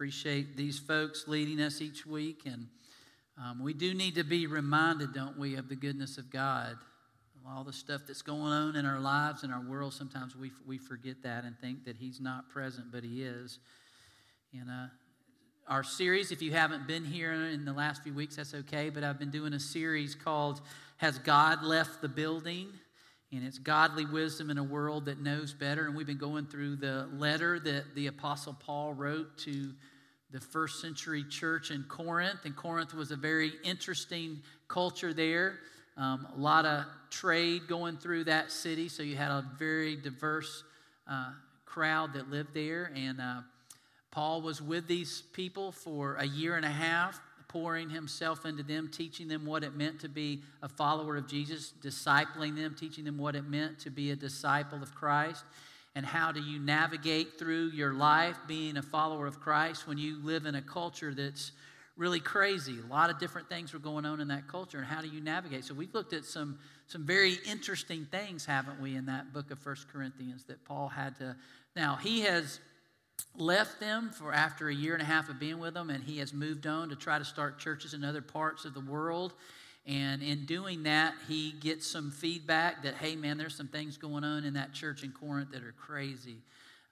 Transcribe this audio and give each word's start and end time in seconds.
Appreciate 0.00 0.56
these 0.56 0.78
folks 0.78 1.28
leading 1.28 1.60
us 1.60 1.82
each 1.82 2.06
week. 2.06 2.44
And 2.46 2.68
um, 3.36 3.62
we 3.62 3.74
do 3.74 3.92
need 3.92 4.14
to 4.14 4.24
be 4.24 4.46
reminded, 4.46 5.12
don't 5.12 5.38
we, 5.38 5.56
of 5.56 5.68
the 5.68 5.76
goodness 5.76 6.16
of 6.16 6.30
God. 6.30 6.78
All 7.46 7.64
the 7.64 7.72
stuff 7.74 8.00
that's 8.06 8.22
going 8.22 8.50
on 8.50 8.76
in 8.76 8.86
our 8.86 8.98
lives 8.98 9.42
and 9.42 9.52
our 9.52 9.60
world, 9.60 9.92
sometimes 9.92 10.34
we, 10.34 10.52
we 10.66 10.78
forget 10.78 11.22
that 11.24 11.44
and 11.44 11.54
think 11.58 11.84
that 11.84 11.96
He's 11.98 12.18
not 12.18 12.48
present, 12.48 12.86
but 12.90 13.04
He 13.04 13.22
is. 13.22 13.58
And 14.58 14.70
uh, 14.70 14.86
our 15.68 15.84
series, 15.84 16.32
if 16.32 16.40
you 16.40 16.52
haven't 16.52 16.86
been 16.86 17.04
here 17.04 17.34
in 17.34 17.66
the 17.66 17.74
last 17.74 18.02
few 18.02 18.14
weeks, 18.14 18.36
that's 18.36 18.54
okay, 18.54 18.88
but 18.88 19.04
I've 19.04 19.18
been 19.18 19.30
doing 19.30 19.52
a 19.52 19.60
series 19.60 20.14
called 20.14 20.62
Has 20.96 21.18
God 21.18 21.62
Left 21.62 22.00
the 22.00 22.08
Building? 22.08 22.68
and 23.32 23.44
it's 23.44 23.58
godly 23.58 24.06
wisdom 24.06 24.50
in 24.50 24.58
a 24.58 24.64
world 24.64 25.04
that 25.04 25.20
knows 25.20 25.52
better. 25.54 25.86
And 25.86 25.94
we've 25.94 26.06
been 26.06 26.18
going 26.18 26.46
through 26.46 26.76
the 26.76 27.08
letter 27.12 27.60
that 27.60 27.94
the 27.94 28.08
Apostle 28.08 28.56
Paul 28.58 28.92
wrote 28.92 29.38
to 29.38 29.72
the 30.32 30.40
first 30.40 30.80
century 30.80 31.24
church 31.24 31.70
in 31.70 31.84
Corinth. 31.88 32.40
And 32.44 32.54
Corinth 32.54 32.94
was 32.94 33.10
a 33.10 33.16
very 33.16 33.52
interesting 33.64 34.40
culture 34.68 35.12
there. 35.12 35.58
Um, 35.96 36.26
a 36.34 36.38
lot 36.38 36.64
of 36.64 36.84
trade 37.10 37.66
going 37.68 37.96
through 37.96 38.24
that 38.24 38.50
city, 38.50 38.88
so 38.88 39.02
you 39.02 39.16
had 39.16 39.30
a 39.30 39.44
very 39.58 39.96
diverse 39.96 40.64
uh, 41.08 41.32
crowd 41.66 42.14
that 42.14 42.30
lived 42.30 42.54
there. 42.54 42.92
And 42.94 43.20
uh, 43.20 43.40
Paul 44.10 44.42
was 44.42 44.62
with 44.62 44.86
these 44.86 45.22
people 45.32 45.72
for 45.72 46.14
a 46.14 46.24
year 46.24 46.56
and 46.56 46.64
a 46.64 46.70
half 46.70 47.20
pouring 47.48 47.90
himself 47.90 48.46
into 48.46 48.62
them, 48.62 48.88
teaching 48.92 49.26
them 49.26 49.44
what 49.44 49.64
it 49.64 49.74
meant 49.74 50.00
to 50.00 50.08
be 50.08 50.40
a 50.62 50.68
follower 50.68 51.16
of 51.16 51.26
Jesus, 51.26 51.72
discipling 51.82 52.54
them, 52.54 52.76
teaching 52.78 53.04
them 53.04 53.18
what 53.18 53.34
it 53.34 53.44
meant 53.48 53.80
to 53.80 53.90
be 53.90 54.12
a 54.12 54.16
disciple 54.16 54.80
of 54.82 54.94
Christ. 54.94 55.42
And 55.94 56.06
how 56.06 56.30
do 56.30 56.40
you 56.40 56.58
navigate 56.60 57.38
through 57.38 57.70
your 57.70 57.92
life 57.92 58.36
being 58.46 58.76
a 58.76 58.82
follower 58.82 59.26
of 59.26 59.40
Christ 59.40 59.88
when 59.88 59.98
you 59.98 60.18
live 60.22 60.46
in 60.46 60.54
a 60.54 60.62
culture 60.62 61.12
that's 61.12 61.52
really 61.96 62.20
crazy? 62.20 62.76
A 62.78 62.92
lot 62.92 63.10
of 63.10 63.18
different 63.18 63.48
things 63.48 63.72
were 63.72 63.80
going 63.80 64.06
on 64.06 64.20
in 64.20 64.28
that 64.28 64.46
culture, 64.46 64.78
and 64.78 64.86
how 64.86 65.02
do 65.02 65.08
you 65.08 65.20
navigate? 65.20 65.64
So 65.64 65.74
we've 65.74 65.92
looked 65.92 66.12
at 66.12 66.24
some 66.24 66.58
some 66.86 67.06
very 67.06 67.38
interesting 67.46 68.04
things, 68.10 68.44
haven't 68.44 68.80
we, 68.80 68.96
in 68.96 69.06
that 69.06 69.32
book 69.32 69.52
of 69.52 69.60
First 69.60 69.88
Corinthians 69.88 70.42
that 70.44 70.64
Paul 70.64 70.88
had 70.88 71.16
to. 71.18 71.36
Now 71.76 71.96
he 71.96 72.22
has 72.22 72.60
left 73.36 73.78
them 73.78 74.10
for 74.10 74.32
after 74.32 74.68
a 74.68 74.74
year 74.74 74.94
and 74.94 75.02
a 75.02 75.06
half 75.06 75.28
of 75.28 75.38
being 75.38 75.58
with 75.58 75.74
them, 75.74 75.90
and 75.90 76.02
he 76.02 76.18
has 76.18 76.32
moved 76.32 76.66
on 76.66 76.88
to 76.88 76.96
try 76.96 77.18
to 77.18 77.24
start 77.24 77.58
churches 77.58 77.94
in 77.94 78.04
other 78.04 78.22
parts 78.22 78.64
of 78.64 78.74
the 78.74 78.80
world. 78.80 79.34
And 79.86 80.22
in 80.22 80.44
doing 80.44 80.84
that, 80.84 81.14
he 81.26 81.52
gets 81.52 81.86
some 81.86 82.10
feedback 82.10 82.82
that, 82.82 82.94
hey, 82.94 83.16
man, 83.16 83.38
there's 83.38 83.54
some 83.54 83.68
things 83.68 83.96
going 83.96 84.24
on 84.24 84.44
in 84.44 84.54
that 84.54 84.72
church 84.72 85.02
in 85.02 85.10
Corinth 85.10 85.52
that 85.52 85.62
are 85.62 85.74
crazy. 85.78 86.36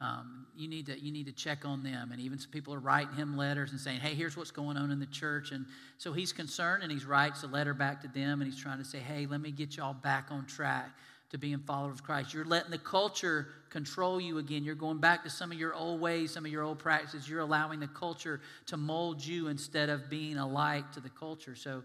Um, 0.01 0.47
you 0.57 0.69
need 0.69 0.87
to 0.87 0.99
you 0.99 1.11
need 1.11 1.27
to 1.27 1.33
check 1.33 1.65
on 1.65 1.83
them. 1.83 2.13
And 2.13 2.21
even 2.21 2.39
some 2.39 2.53
people 2.53 2.73
are 2.73 2.79
writing 2.79 3.15
him 3.15 3.37
letters 3.37 3.73
and 3.73 3.81
saying, 3.81 3.99
"Hey, 3.99 4.15
here's 4.15 4.37
what's 4.37 4.53
going 4.53 4.77
on 4.77 4.93
in 4.93 5.01
the 5.01 5.07
church." 5.07 5.51
And 5.51 5.67
so 5.99 6.13
he's 6.13 6.33
concerned, 6.33 6.85
and 6.85 6.93
he 6.93 7.05
writes 7.05 7.43
a 7.43 7.49
letter 7.49 7.75
back 7.75 8.01
to 8.03 8.09
them, 8.09 8.41
and 8.41 8.51
he's 8.51 8.61
trying 8.61 8.79
to 8.79 8.85
say, 8.85 8.99
"Hey, 8.99 9.27
let 9.27 9.41
me 9.41 9.51
get 9.51 9.77
y'all 9.77 9.95
back 9.95 10.29
on 10.31 10.47
track 10.47 10.91
to 11.31 11.39
being 11.39 11.59
followers 11.59 11.99
of 11.99 12.05
Christ. 12.05 12.33
You're 12.33 12.45
letting 12.45 12.71
the 12.71 12.79
culture 12.79 13.49
control 13.71 14.21
you 14.21 14.39
again. 14.39 14.65
You're 14.65 14.75
going 14.75 14.99
back 14.99 15.25
to 15.25 15.31
some 15.31 15.53
of 15.53 15.59
your 15.59 15.75
old 15.75 16.01
ways, 16.01 16.33
some 16.33 16.47
of 16.47 16.51
your 16.51 16.63
old 16.63 16.79
practices. 16.79 17.29
You're 17.29 17.41
allowing 17.41 17.81
the 17.81 17.89
culture 17.89 18.41
to 18.67 18.77
mold 18.77 19.25
you 19.25 19.49
instead 19.49 19.91
of 19.91 20.09
being 20.09 20.39
a 20.39 20.47
light 20.47 20.91
to 20.95 21.01
the 21.01 21.11
culture. 21.11 21.55
So 21.55 21.83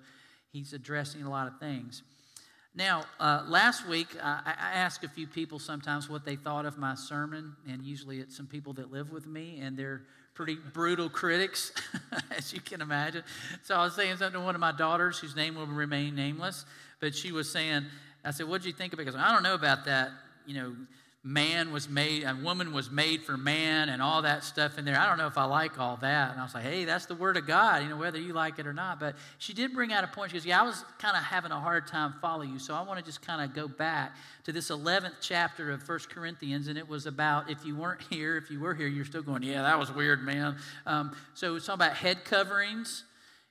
he's 0.53 0.71
addressing 0.71 1.23
a 1.23 1.29
lot 1.29 1.47
of 1.47 1.59
things. 1.59 2.03
Now, 2.75 3.03
uh, 3.19 3.43
last 3.47 3.87
week, 3.87 4.07
I, 4.21 4.41
I 4.45 4.77
ask 4.77 5.03
a 5.03 5.09
few 5.09 5.27
people 5.27 5.59
sometimes 5.59 6.09
what 6.09 6.25
they 6.25 6.35
thought 6.35 6.65
of 6.65 6.77
my 6.77 6.95
sermon, 6.95 7.55
and 7.67 7.83
usually 7.83 8.19
it's 8.19 8.37
some 8.37 8.47
people 8.47 8.73
that 8.73 8.91
live 8.91 9.11
with 9.11 9.27
me, 9.27 9.59
and 9.61 9.75
they're 9.77 10.03
pretty 10.33 10.57
brutal 10.73 11.09
critics, 11.09 11.71
as 12.37 12.53
you 12.53 12.61
can 12.61 12.81
imagine. 12.81 13.23
So 13.63 13.75
I 13.75 13.83
was 13.83 13.95
saying 13.95 14.17
something 14.17 14.39
to 14.39 14.45
one 14.45 14.55
of 14.55 14.61
my 14.61 14.71
daughters, 14.71 15.19
whose 15.19 15.35
name 15.35 15.55
will 15.55 15.67
remain 15.67 16.15
nameless, 16.15 16.65
but 16.99 17.13
she 17.13 17.31
was 17.31 17.51
saying, 17.51 17.83
I 18.23 18.31
said, 18.31 18.47
What 18.47 18.61
did 18.61 18.67
you 18.67 18.73
think 18.73 18.93
of 18.93 18.99
it? 18.99 19.05
Because 19.05 19.19
I 19.19 19.31
don't 19.31 19.43
know 19.43 19.55
about 19.55 19.85
that. 19.85 20.11
You 20.45 20.55
know, 20.55 20.75
man 21.25 21.71
was 21.71 21.87
made, 21.87 22.23
a 22.23 22.35
woman 22.35 22.73
was 22.73 22.91
made 22.91 23.23
for 23.23 23.37
man, 23.37 23.87
and 23.87 24.01
all 24.01 24.23
that 24.23 24.43
stuff 24.43 24.77
in 24.77 24.83
there. 24.83 24.99
I 24.99 25.07
don't 25.07 25.17
know 25.17 25.27
if 25.27 25.37
I 25.37 25.45
like 25.45 25.79
all 25.79 25.95
that. 25.97 26.31
And 26.31 26.39
I 26.39 26.43
was 26.43 26.53
like, 26.53 26.65
Hey, 26.65 26.83
that's 26.83 27.05
the 27.05 27.15
word 27.15 27.37
of 27.37 27.47
God, 27.47 27.81
you 27.81 27.89
know, 27.89 27.95
whether 27.95 28.19
you 28.19 28.33
like 28.33 28.59
it 28.59 28.67
or 28.67 28.73
not. 28.73 28.99
But 28.99 29.15
she 29.37 29.53
did 29.53 29.73
bring 29.73 29.93
out 29.93 30.03
a 30.03 30.07
point. 30.07 30.31
She 30.31 30.37
goes, 30.37 30.45
Yeah, 30.45 30.59
I 30.59 30.63
was 30.63 30.83
kind 30.99 31.15
of 31.15 31.23
having 31.23 31.51
a 31.51 31.59
hard 31.59 31.87
time 31.87 32.15
following 32.21 32.51
you. 32.51 32.59
So 32.59 32.73
I 32.73 32.81
want 32.81 32.99
to 32.99 33.05
just 33.05 33.21
kind 33.21 33.41
of 33.41 33.55
go 33.55 33.69
back 33.69 34.15
to 34.43 34.51
this 34.51 34.69
11th 34.69 35.13
chapter 35.21 35.71
of 35.71 35.81
First 35.81 36.09
Corinthians. 36.09 36.67
And 36.67 36.77
it 36.77 36.87
was 36.87 37.05
about, 37.05 37.49
if 37.49 37.65
you 37.65 37.77
weren't 37.77 38.01
here, 38.09 38.35
if 38.35 38.51
you 38.51 38.59
were 38.59 38.73
here, 38.73 38.87
you're 38.87 39.05
still 39.05 39.23
going, 39.23 39.43
Yeah, 39.43 39.61
that 39.61 39.79
was 39.79 39.93
weird, 39.93 40.23
man. 40.23 40.57
Um, 40.85 41.15
so 41.35 41.55
it's 41.55 41.69
all 41.69 41.75
about 41.75 41.95
head 41.95 42.25
coverings 42.25 43.05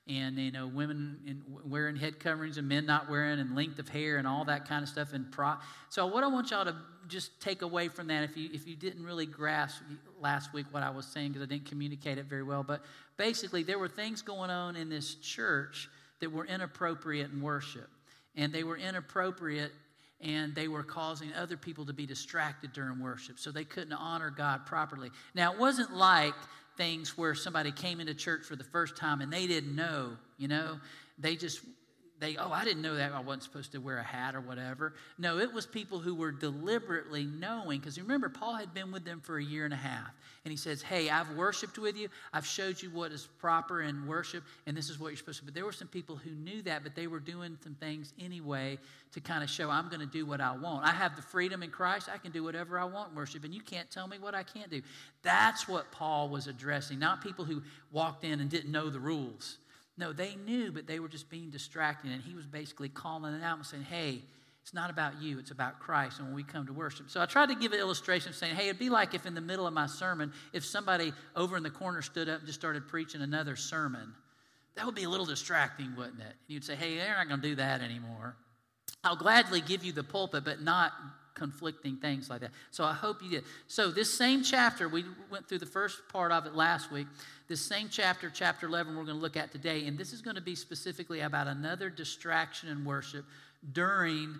and 0.07 0.37
you 0.37 0.51
know 0.51 0.67
women 0.67 1.17
in, 1.25 1.41
wearing 1.65 1.95
head 1.95 2.19
coverings 2.19 2.57
and 2.57 2.67
men 2.67 2.85
not 2.85 3.09
wearing 3.09 3.39
and 3.39 3.55
length 3.55 3.79
of 3.79 3.87
hair 3.87 4.17
and 4.17 4.27
all 4.27 4.43
that 4.45 4.67
kind 4.67 4.83
of 4.83 4.89
stuff 4.89 5.13
and 5.13 5.31
pro 5.31 5.53
so 5.89 6.05
what 6.05 6.23
i 6.23 6.27
want 6.27 6.51
y'all 6.51 6.65
to 6.65 6.75
just 7.07 7.39
take 7.39 7.61
away 7.61 7.87
from 7.87 8.07
that 8.07 8.23
if 8.23 8.35
you 8.35 8.49
if 8.53 8.67
you 8.67 8.75
didn't 8.75 9.05
really 9.05 9.25
grasp 9.25 9.81
last 10.19 10.53
week 10.53 10.65
what 10.71 10.83
i 10.83 10.89
was 10.89 11.05
saying 11.05 11.29
because 11.29 11.41
i 11.41 11.45
didn't 11.45 11.65
communicate 11.65 12.17
it 12.17 12.25
very 12.25 12.43
well 12.43 12.63
but 12.63 12.83
basically 13.17 13.63
there 13.63 13.79
were 13.79 13.87
things 13.87 14.21
going 14.21 14.49
on 14.49 14.75
in 14.75 14.89
this 14.89 15.15
church 15.15 15.87
that 16.23 16.31
were 16.31 16.45
inappropriate 16.45 17.31
in 17.31 17.41
worship. 17.41 17.89
And 18.35 18.53
they 18.53 18.63
were 18.63 18.77
inappropriate 18.77 19.73
and 20.21 20.55
they 20.55 20.69
were 20.69 20.83
causing 20.83 21.33
other 21.33 21.57
people 21.57 21.85
to 21.85 21.91
be 21.91 22.05
distracted 22.05 22.71
during 22.71 23.01
worship 23.01 23.37
so 23.37 23.51
they 23.51 23.65
couldn't 23.65 23.91
honor 23.91 24.29
god 24.31 24.65
properly. 24.65 25.11
Now 25.35 25.51
it 25.51 25.59
wasn't 25.59 25.93
like 25.93 26.33
things 26.77 27.17
where 27.17 27.35
somebody 27.35 27.71
came 27.71 27.99
into 27.99 28.13
church 28.13 28.43
for 28.43 28.55
the 28.55 28.63
first 28.63 28.95
time 28.95 29.21
and 29.21 29.31
they 29.31 29.47
didn't 29.47 29.75
know, 29.75 30.17
you 30.37 30.47
know, 30.47 30.79
they 31.19 31.35
just 31.35 31.61
they 32.19 32.37
oh 32.37 32.51
i 32.51 32.63
didn't 32.63 32.81
know 32.81 32.95
that 32.95 33.11
i 33.11 33.19
wasn't 33.19 33.43
supposed 33.43 33.71
to 33.71 33.79
wear 33.79 33.97
a 33.97 34.03
hat 34.03 34.35
or 34.35 34.41
whatever. 34.41 34.93
No 35.17 35.39
it 35.39 35.51
was 35.53 35.65
people 35.65 35.99
who 35.99 36.15
were 36.15 36.31
deliberately 36.31 37.25
knowing 37.25 37.79
because 37.79 37.99
remember 37.99 38.29
paul 38.29 38.55
had 38.55 38.73
been 38.73 38.91
with 38.91 39.03
them 39.03 39.19
for 39.19 39.37
a 39.37 39.43
year 39.43 39.65
and 39.65 39.73
a 39.73 39.77
half 39.77 40.11
and 40.45 40.51
he 40.51 40.57
says 40.57 40.81
hey 40.81 41.09
i've 41.09 41.29
worshiped 41.31 41.77
with 41.77 41.97
you. 41.97 42.09
I've 42.31 42.45
showed 42.45 42.81
you 42.81 42.89
what 42.91 43.11
is 43.11 43.27
proper 43.39 43.81
in 43.81 44.07
worship 44.07 44.43
and 44.67 44.75
this 44.75 44.89
is 44.89 44.99
what 44.99 45.09
you're 45.09 45.17
supposed 45.17 45.39
to 45.39 45.45
but 45.45 45.53
there 45.53 45.65
were 45.65 45.71
some 45.71 45.87
people 45.87 46.15
who 46.15 46.31
knew 46.31 46.61
that 46.63 46.83
but 46.83 46.95
they 46.95 47.07
were 47.07 47.19
doing 47.19 47.57
some 47.61 47.75
things 47.75 48.13
anyway 48.19 48.77
to 49.11 49.19
kind 49.19 49.43
of 49.43 49.49
show 49.49 49.69
i'm 49.69 49.89
going 49.89 49.99
to 49.99 50.05
do 50.05 50.25
what 50.25 50.41
i 50.41 50.55
want. 50.55 50.85
I 50.85 50.91
have 50.91 51.15
the 51.15 51.21
freedom 51.21 51.63
in 51.63 51.71
christ. 51.71 52.09
I 52.13 52.17
can 52.17 52.31
do 52.31 52.43
whatever 52.43 52.79
i 52.79 52.85
want 52.85 53.11
in 53.11 53.15
worship 53.15 53.43
and 53.43 53.53
you 53.53 53.61
can't 53.61 53.89
tell 53.89 54.07
me 54.07 54.17
what 54.19 54.35
i 54.35 54.43
can't 54.43 54.69
do. 54.69 54.81
That's 55.23 55.67
what 55.67 55.91
paul 55.91 56.29
was 56.29 56.47
addressing 56.47 56.99
not 56.99 57.21
people 57.21 57.45
who 57.45 57.61
walked 57.91 58.23
in 58.23 58.39
and 58.39 58.49
didn't 58.49 58.71
know 58.71 58.89
the 58.89 58.99
rules 58.99 59.57
no, 59.97 60.11
they 60.11 60.35
knew, 60.35 60.71
but 60.71 60.87
they 60.87 60.99
were 60.99 61.07
just 61.07 61.29
being 61.29 61.49
distracted. 61.49 62.11
And 62.11 62.21
he 62.21 62.33
was 62.33 62.45
basically 62.45 62.89
calling 62.89 63.33
it 63.33 63.43
out 63.43 63.57
and 63.57 63.65
saying, 63.65 63.83
hey, 63.83 64.21
it's 64.63 64.73
not 64.73 64.89
about 64.89 65.21
you, 65.21 65.39
it's 65.39 65.51
about 65.51 65.79
Christ 65.79 66.19
and 66.19 66.27
when 66.27 66.35
we 66.35 66.43
come 66.43 66.65
to 66.65 66.73
worship. 66.73 67.09
So 67.09 67.21
I 67.21 67.25
tried 67.25 67.49
to 67.49 67.55
give 67.55 67.73
an 67.73 67.79
illustration 67.79 68.31
saying, 68.31 68.55
hey, 68.55 68.69
it'd 68.69 68.79
be 68.79 68.89
like 68.89 69.13
if 69.13 69.25
in 69.25 69.35
the 69.35 69.41
middle 69.41 69.67
of 69.67 69.73
my 69.73 69.87
sermon, 69.87 70.31
if 70.53 70.63
somebody 70.63 71.11
over 71.35 71.57
in 71.57 71.63
the 71.63 71.69
corner 71.69 72.01
stood 72.01 72.29
up 72.29 72.39
and 72.39 72.47
just 72.47 72.59
started 72.59 72.87
preaching 72.87 73.21
another 73.21 73.57
sermon. 73.57 74.13
That 74.75 74.85
would 74.85 74.95
be 74.95 75.03
a 75.03 75.09
little 75.09 75.25
distracting, 75.25 75.95
wouldn't 75.95 76.21
it? 76.21 76.23
And 76.23 76.33
you'd 76.47 76.63
say, 76.63 76.75
hey, 76.75 76.95
they're 76.95 77.15
not 77.15 77.27
going 77.27 77.41
to 77.41 77.47
do 77.49 77.55
that 77.55 77.81
anymore. 77.81 78.37
I'll 79.03 79.15
gladly 79.15 79.61
give 79.61 79.83
you 79.83 79.91
the 79.91 80.03
pulpit, 80.03 80.45
but 80.45 80.61
not 80.61 80.93
conflicting 81.35 81.97
things 81.97 82.29
like 82.29 82.41
that. 82.41 82.51
So 82.71 82.83
I 82.83 82.93
hope 82.93 83.21
you 83.23 83.29
did. 83.29 83.43
So 83.67 83.91
this 83.91 84.13
same 84.13 84.43
chapter, 84.43 84.87
we 84.87 85.03
went 85.31 85.47
through 85.47 85.59
the 85.59 85.65
first 85.65 86.01
part 86.09 86.31
of 86.31 86.45
it 86.45 86.55
last 86.55 86.91
week. 86.91 87.07
This 87.47 87.61
same 87.61 87.89
chapter, 87.89 88.29
chapter 88.29 88.67
11, 88.67 88.95
we're 88.95 89.03
going 89.03 89.17
to 89.17 89.21
look 89.21 89.37
at 89.37 89.51
today, 89.51 89.85
and 89.85 89.97
this 89.97 90.13
is 90.13 90.21
going 90.21 90.35
to 90.35 90.41
be 90.41 90.55
specifically 90.55 91.21
about 91.21 91.47
another 91.47 91.89
distraction 91.89 92.69
in 92.69 92.85
worship 92.85 93.25
during 93.71 94.35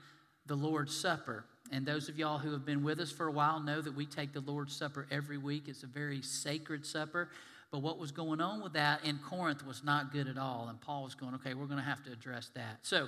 the 0.46 0.56
Lord's 0.56 0.96
Supper. 0.96 1.46
And 1.72 1.86
those 1.86 2.10
of 2.10 2.20
y'all 2.20 2.38
who 2.38 2.52
have 2.52 2.66
been 2.66 2.84
with 2.84 3.00
us 3.00 3.12
for 3.12 3.28
a 3.28 3.32
while 3.32 3.60
know 3.60 3.82
that 3.82 3.96
we 3.96 4.06
take 4.06 4.34
the 4.34 4.42
Lord's 4.42 4.76
Supper 4.76 5.08
every 5.10 5.38
week. 5.38 5.64
It's 5.68 5.84
a 5.84 5.88
very 5.88 6.22
sacred 6.22 6.86
supper. 6.86 7.30
But 7.72 7.82
what 7.82 7.98
was 7.98 8.12
going 8.12 8.40
on 8.40 8.62
with 8.62 8.74
that 8.74 9.04
in 9.04 9.18
Corinth 9.18 9.66
was 9.66 9.84
not 9.84 10.14
good 10.14 10.28
at 10.28 10.38
all. 10.38 10.68
And 10.70 10.80
Paul 10.80 11.06
was 11.06 11.16
going, 11.16 11.34
okay, 11.36 11.56
we're 11.56 11.66
going 11.66 11.80
to 11.80 11.84
have 11.84 12.04
to 12.04 12.12
address 12.12 12.52
that. 12.54 12.78
So, 12.84 13.08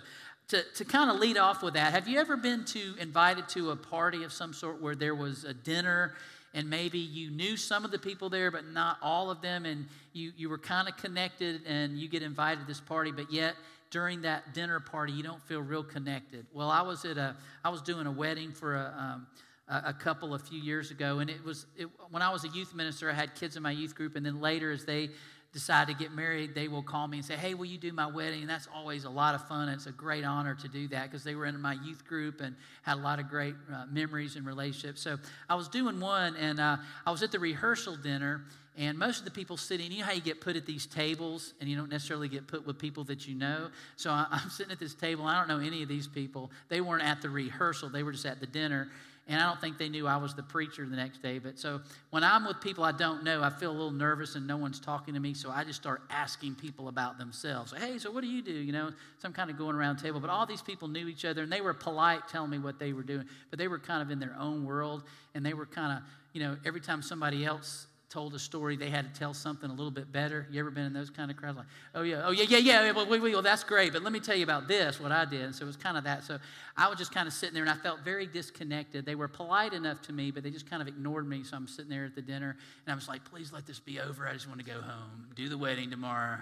to, 0.50 0.64
to 0.76 0.86
kind 0.86 1.10
of 1.10 1.18
lead 1.18 1.38
off 1.38 1.64
with 1.64 1.74
that, 1.74 1.94
have 1.94 2.08
you 2.08 2.20
ever 2.20 2.38
been 2.38 2.66
to 2.66 2.96
invited 3.00 3.50
to 3.50 3.72
a 3.72 3.76
party 3.76 4.24
of 4.24 4.32
some 4.32 4.54
sort 4.54 4.82
where 4.82 4.96
there 4.96 5.16
was 5.16 5.44
a 5.44 5.54
dinner 5.54 6.14
and 6.54 6.70
maybe 6.70 7.00
you 7.00 7.32
knew 7.32 7.58
some 7.58 7.84
of 7.84 7.92
the 7.92 8.00
people 8.00 8.30
there, 8.30 8.50
but 8.50 8.66
not 8.66 8.98
all 9.02 9.30
of 9.30 9.42
them, 9.42 9.66
and 9.66 9.88
you, 10.14 10.32
you 10.38 10.48
were 10.48 10.58
kind 10.58 10.88
of 10.88 10.96
connected 10.96 11.62
and 11.68 12.00
you 12.00 12.08
get 12.08 12.24
invited 12.24 12.62
to 12.62 12.66
this 12.66 12.80
party, 12.80 13.12
but 13.12 13.32
yet 13.32 13.56
during 13.92 14.22
that 14.22 14.54
dinner 14.54 14.80
party 14.80 15.12
you 15.12 15.22
don't 15.22 15.42
feel 15.44 15.62
real 15.62 15.84
connected? 15.84 16.46
Well, 16.54 16.70
I 16.70 16.82
was 16.82 17.06
at 17.06 17.18
a 17.18 17.36
I 17.64 17.70
was 17.70 17.82
doing 17.82 18.08
a 18.08 18.12
wedding 18.12 18.52
for 18.52 18.76
a 18.76 18.94
um, 18.98 19.28
a 19.68 19.94
couple 19.94 20.36
a 20.36 20.40
few 20.40 20.60
years 20.60 20.92
ago, 20.92 21.20
and 21.20 21.30
it 21.30 21.44
was 21.44 21.66
it, 21.76 21.88
when 22.12 22.22
I 22.22 22.30
was 22.30 22.44
a 22.44 22.50
youth 22.50 22.76
minister. 22.76 23.10
I 23.10 23.14
had 23.14 23.36
kids 23.36 23.58
in 23.58 23.64
my 23.64 23.72
youth 23.72 23.96
group, 23.96 24.16
and 24.16 24.26
then 24.26 24.40
later, 24.40 24.72
as 24.72 24.86
they 24.86 25.10
decide 25.56 25.88
to 25.88 25.94
get 25.94 26.12
married, 26.12 26.54
they 26.54 26.68
will 26.68 26.84
call 26.84 27.08
me 27.08 27.18
and 27.18 27.26
say, 27.26 27.36
Hey, 27.36 27.54
will 27.54 27.66
you 27.66 27.78
do 27.78 27.94
my 27.94 28.06
wedding? 28.06 28.42
And 28.42 28.50
that's 28.50 28.68
always 28.76 29.06
a 29.06 29.10
lot 29.10 29.36
of 29.36 29.48
fun. 29.48 29.70
It's 29.70 29.86
a 29.86 29.92
great 29.92 30.26
honor 30.26 30.54
to 30.54 30.68
do 30.68 30.90
that 30.90 31.10
because 31.10 31.24
they 31.24 31.34
were 31.34 31.46
in 31.46 31.60
my 31.62 31.78
youth 31.82 32.06
group 32.06 32.42
and 32.42 32.58
had 32.82 32.98
a 32.98 33.00
lot 33.00 33.20
of 33.20 33.30
great 33.30 33.56
uh, 33.74 33.86
memories 33.90 34.36
and 34.36 34.46
relationships. 34.46 35.02
So 35.02 35.18
I 35.50 35.56
was 35.56 35.70
doing 35.70 36.02
one, 36.02 36.36
and 36.36 36.60
uh, 36.60 36.76
I 37.08 37.12
was 37.12 37.24
at 37.24 37.32
the 37.32 37.40
rehearsal 37.40 37.96
dinner, 37.96 38.42
And 38.78 39.00
most 39.00 39.20
of 39.20 39.26
the 39.26 39.32
people 39.32 39.56
sitting, 39.56 39.94
you 39.94 40.00
know 40.00 40.06
how 40.06 40.12
you 40.12 40.20
get 40.20 40.42
put 40.42 40.58
at 40.58 40.66
these 40.66 40.86
tables 40.86 41.54
and 41.62 41.70
you 41.70 41.78
don't 41.78 41.90
necessarily 41.90 42.28
get 42.28 42.48
put 42.48 42.68
with 42.68 42.78
people 42.78 43.06
that 43.06 43.26
you 43.26 43.34
know? 43.34 43.70
So 43.96 44.12
I, 44.12 44.28
am 44.44 44.50
sitting 44.50 44.74
at 44.74 44.80
this 44.80 44.94
table. 44.94 45.26
I 45.26 45.40
don't 45.40 45.48
know 45.48 45.66
any 45.66 45.84
of 45.84 45.88
these 45.88 46.06
people. 46.06 46.52
They 46.68 46.82
weren't 46.82 47.04
at 47.04 47.22
the 47.22 47.30
rehearsal, 47.30 47.88
they 47.88 48.04
were 48.04 48.12
just 48.12 48.26
at 48.26 48.42
the 48.42 48.48
dinner. 48.48 48.90
And 49.28 49.42
I 49.42 49.48
don't 49.48 49.60
think 49.60 49.80
they 49.80 49.90
knew 49.90 50.06
I 50.06 50.18
was 50.18 50.36
the 50.36 50.44
preacher 50.44 50.86
the 50.88 50.96
next 50.96 51.24
day. 51.24 51.40
But 51.40 51.58
so 51.58 51.82
when 52.12 52.24
I'm 52.24 52.46
with 52.46 52.62
people 52.62 52.84
I 52.84 52.92
don't 52.92 53.24
know, 53.24 53.42
I 53.42 53.50
feel 53.50 53.72
a 53.72 53.74
little 53.74 53.90
nervous 53.90 54.36
and 54.36 54.46
no 54.46 54.56
one's 54.56 54.80
talking 54.80 55.16
to 55.16 55.20
me. 55.20 55.34
So 55.34 55.50
I 55.50 55.64
just 55.64 55.82
start 55.82 56.04
asking 56.12 56.56
people 56.56 56.90
about 56.90 57.18
themselves. 57.18 57.74
Hey, 57.76 57.98
so 57.98 58.12
what 58.12 58.22
do 58.22 58.28
you 58.28 58.44
do? 58.44 58.52
You 58.52 58.72
know, 58.72 58.92
some 59.18 59.34
kind 59.34 59.50
of 59.50 59.58
going 59.58 59.76
around 59.76 59.98
table. 59.98 60.20
But 60.20 60.30
all 60.30 60.46
these 60.46 60.62
people 60.62 60.88
knew 60.88 61.08
each 61.08 61.26
other 61.26 61.42
and 61.42 61.52
they 61.52 61.62
were 61.62 61.74
polite 61.74 62.28
telling 62.28 62.52
me 62.52 62.60
what 62.60 62.78
they 62.78 62.94
were 62.94 63.02
doing. 63.02 63.26
But 63.50 63.58
they 63.58 63.68
were 63.68 63.80
kind 63.80 64.04
of 64.04 64.12
in 64.12 64.20
their 64.20 64.36
own 64.40 64.64
world. 64.64 65.04
And 65.34 65.44
they 65.44 65.56
were 65.56 65.66
kind 65.66 65.98
of, 65.98 66.04
you 66.34 66.44
know, 66.44 66.58
every 66.64 66.82
time 66.82 67.02
somebody 67.02 67.46
else 67.46 67.88
told 68.10 68.34
a 68.36 68.40
story, 68.40 68.78
they 68.78 68.90
had 68.90 69.14
to 69.14 69.20
tell 69.20 69.34
something 69.34 69.70
a 69.70 69.74
little 69.74 69.92
bit 69.92 70.12
better. 70.12 70.48
You 70.52 70.60
ever 70.60 70.72
been 70.72 70.86
in 70.86 70.94
those 70.94 71.10
kind 71.10 71.32
of 71.32 71.38
crowds? 71.38 71.58
Like, 71.58 71.68
oh 71.94 72.04
yeah, 72.04 72.24
oh 72.26 72.32
yeah, 72.32 72.46
yeah, 72.48 72.58
yeah. 72.58 72.92
Well, 72.92 73.08
well, 73.08 73.22
well, 73.22 73.42
that's 73.42 73.64
great, 73.64 73.94
but 73.94 74.04
let 74.04 74.14
me 74.14 74.20
tell 74.20 74.36
you 74.36 74.44
about 74.44 74.68
this, 74.68 75.00
what 75.00 75.12
I 75.12 75.26
did. 75.26 75.42
And 75.42 75.56
so 75.56 75.64
it 75.64 75.68
was 75.68 75.76
kind 75.76 75.98
of 75.98 76.04
that. 76.04 76.24
So 76.24 76.38
I 76.78 76.88
was 76.88 76.98
just 76.98 77.14
kind 77.14 77.28
of 77.28 77.34
sitting 77.34 77.54
there, 77.54 77.64
and 77.64 77.70
I 77.70 77.76
felt 77.76 78.02
very 78.02 78.28
disconnected. 78.28 79.06
They 79.06 79.16
were 79.16 79.28
polite 79.28 79.74
enough 79.74 80.02
to 80.04 80.14
me, 80.14 80.32
but 80.32 80.44
they 80.44 80.52
just 80.52 80.70
kind 80.70 80.82
of 80.82 80.88
ignored 80.88 81.28
me. 81.28 81.44
So 81.44 81.58
I'm 81.58 81.68
sitting 81.68 81.90
there 81.90 82.06
at 82.06 82.16
the 82.16 82.22
dinner, 82.22 82.58
and 82.86 82.92
I 82.92 82.96
was 82.96 83.08
like, 83.08 83.26
please 83.26 83.52
let 83.52 83.66
this 83.66 83.80
be 83.80 84.00
over. 84.00 84.28
I 84.28 84.34
just 84.34 84.48
want 84.48 84.60
to 84.60 84.66
go 84.66 84.82
home, 84.82 85.28
do 85.36 85.50
the 85.50 85.58
wedding 85.58 85.90
tomorrow. 85.90 86.40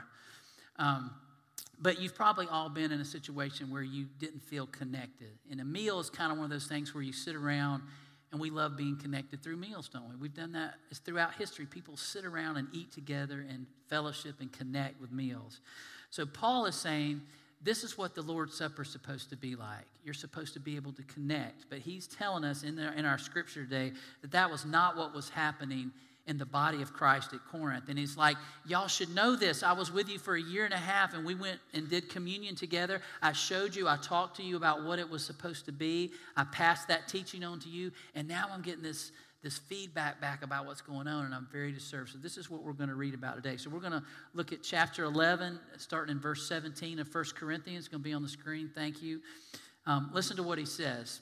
Um, 0.77 1.11
but 1.81 1.99
you've 1.99 2.15
probably 2.15 2.47
all 2.47 2.69
been 2.69 2.91
in 2.91 3.01
a 3.01 3.05
situation 3.05 3.69
where 3.69 3.81
you 3.81 4.05
didn't 4.19 4.41
feel 4.41 4.67
connected. 4.67 5.31
And 5.51 5.59
a 5.59 5.65
meal 5.65 5.99
is 5.99 6.09
kind 6.09 6.31
of 6.31 6.37
one 6.37 6.45
of 6.45 6.51
those 6.51 6.67
things 6.67 6.93
where 6.93 7.03
you 7.03 7.11
sit 7.11 7.35
around 7.35 7.83
and 8.33 8.41
we 8.41 8.49
love 8.49 8.75
being 8.75 8.97
connected 8.97 9.43
through 9.43 9.57
meals, 9.57 9.87
don't 9.87 10.09
we? 10.09 10.15
We've 10.15 10.33
done 10.33 10.51
that 10.53 10.73
it's 10.89 10.99
throughout 10.99 11.35
history. 11.35 11.67
People 11.67 11.95
sit 11.95 12.25
around 12.25 12.57
and 12.57 12.67
eat 12.73 12.91
together 12.91 13.45
and 13.47 13.67
fellowship 13.87 14.41
and 14.41 14.51
connect 14.51 14.99
with 14.99 15.11
meals. 15.11 15.61
So 16.09 16.25
Paul 16.25 16.65
is 16.65 16.75
saying 16.75 17.21
this 17.61 17.83
is 17.83 17.95
what 17.95 18.15
the 18.15 18.23
Lord's 18.23 18.57
Supper 18.57 18.81
is 18.81 18.89
supposed 18.89 19.29
to 19.29 19.37
be 19.37 19.55
like. 19.55 19.85
You're 20.03 20.15
supposed 20.15 20.53
to 20.55 20.59
be 20.59 20.75
able 20.75 20.93
to 20.93 21.03
connect. 21.03 21.69
But 21.69 21.79
he's 21.79 22.07
telling 22.07 22.43
us 22.43 22.63
in, 22.63 22.79
in 22.79 23.05
our 23.05 23.19
scripture 23.19 23.63
today 23.63 23.93
that 24.23 24.31
that 24.31 24.49
was 24.49 24.65
not 24.65 24.97
what 24.97 25.13
was 25.13 25.29
happening 25.29 25.91
in 26.25 26.37
the 26.37 26.45
body 26.45 26.81
of 26.81 26.93
Christ 26.93 27.33
at 27.33 27.39
Corinth. 27.51 27.89
And 27.89 27.99
he's 27.99 28.15
like, 28.15 28.37
Y'all 28.65 28.87
should 28.87 29.13
know 29.13 29.35
this. 29.35 29.63
I 29.63 29.73
was 29.73 29.91
with 29.91 30.09
you 30.09 30.17
for 30.17 30.35
a 30.35 30.41
year 30.41 30.65
and 30.65 30.73
a 30.73 30.77
half, 30.77 31.13
and 31.13 31.25
we 31.25 31.35
went 31.35 31.59
and 31.73 31.89
did 31.89 32.09
communion 32.09 32.55
together. 32.55 33.01
I 33.21 33.33
showed 33.33 33.75
you, 33.75 33.87
I 33.87 33.97
talked 33.97 34.37
to 34.37 34.43
you 34.43 34.55
about 34.55 34.85
what 34.85 34.99
it 34.99 35.09
was 35.09 35.25
supposed 35.25 35.65
to 35.65 35.71
be. 35.71 36.11
I 36.37 36.45
passed 36.45 36.87
that 36.87 37.07
teaching 37.07 37.43
on 37.43 37.59
to 37.59 37.69
you, 37.69 37.91
and 38.15 38.27
now 38.27 38.47
I'm 38.51 38.61
getting 38.61 38.83
this. 38.83 39.11
This 39.41 39.57
feedback 39.57 40.21
back 40.21 40.41
about 40.41 40.65
what's 40.67 40.79
going 40.79 41.05
on, 41.05 41.25
and 41.25 41.35
I'm 41.35 41.49
very 41.51 41.73
disturbed. 41.73 42.11
So, 42.11 42.17
this 42.17 42.37
is 42.37 42.49
what 42.49 42.63
we're 42.63 42.71
going 42.71 42.87
to 42.87 42.95
read 42.95 43.13
about 43.13 43.35
today. 43.35 43.57
So, 43.57 43.69
we're 43.69 43.81
going 43.81 43.91
to 43.91 44.01
look 44.33 44.53
at 44.53 44.63
chapter 44.63 45.03
11, 45.03 45.59
starting 45.75 46.15
in 46.15 46.21
verse 46.21 46.47
17 46.47 46.97
of 46.99 47.13
1 47.13 47.25
Corinthians. 47.35 47.79
It's 47.79 47.87
going 47.89 48.01
to 48.01 48.07
be 48.07 48.13
on 48.13 48.23
the 48.23 48.29
screen. 48.29 48.71
Thank 48.73 49.01
you. 49.03 49.19
Um, 49.85 50.11
listen 50.13 50.37
to 50.37 50.43
what 50.43 50.59
he 50.59 50.65
says. 50.65 51.19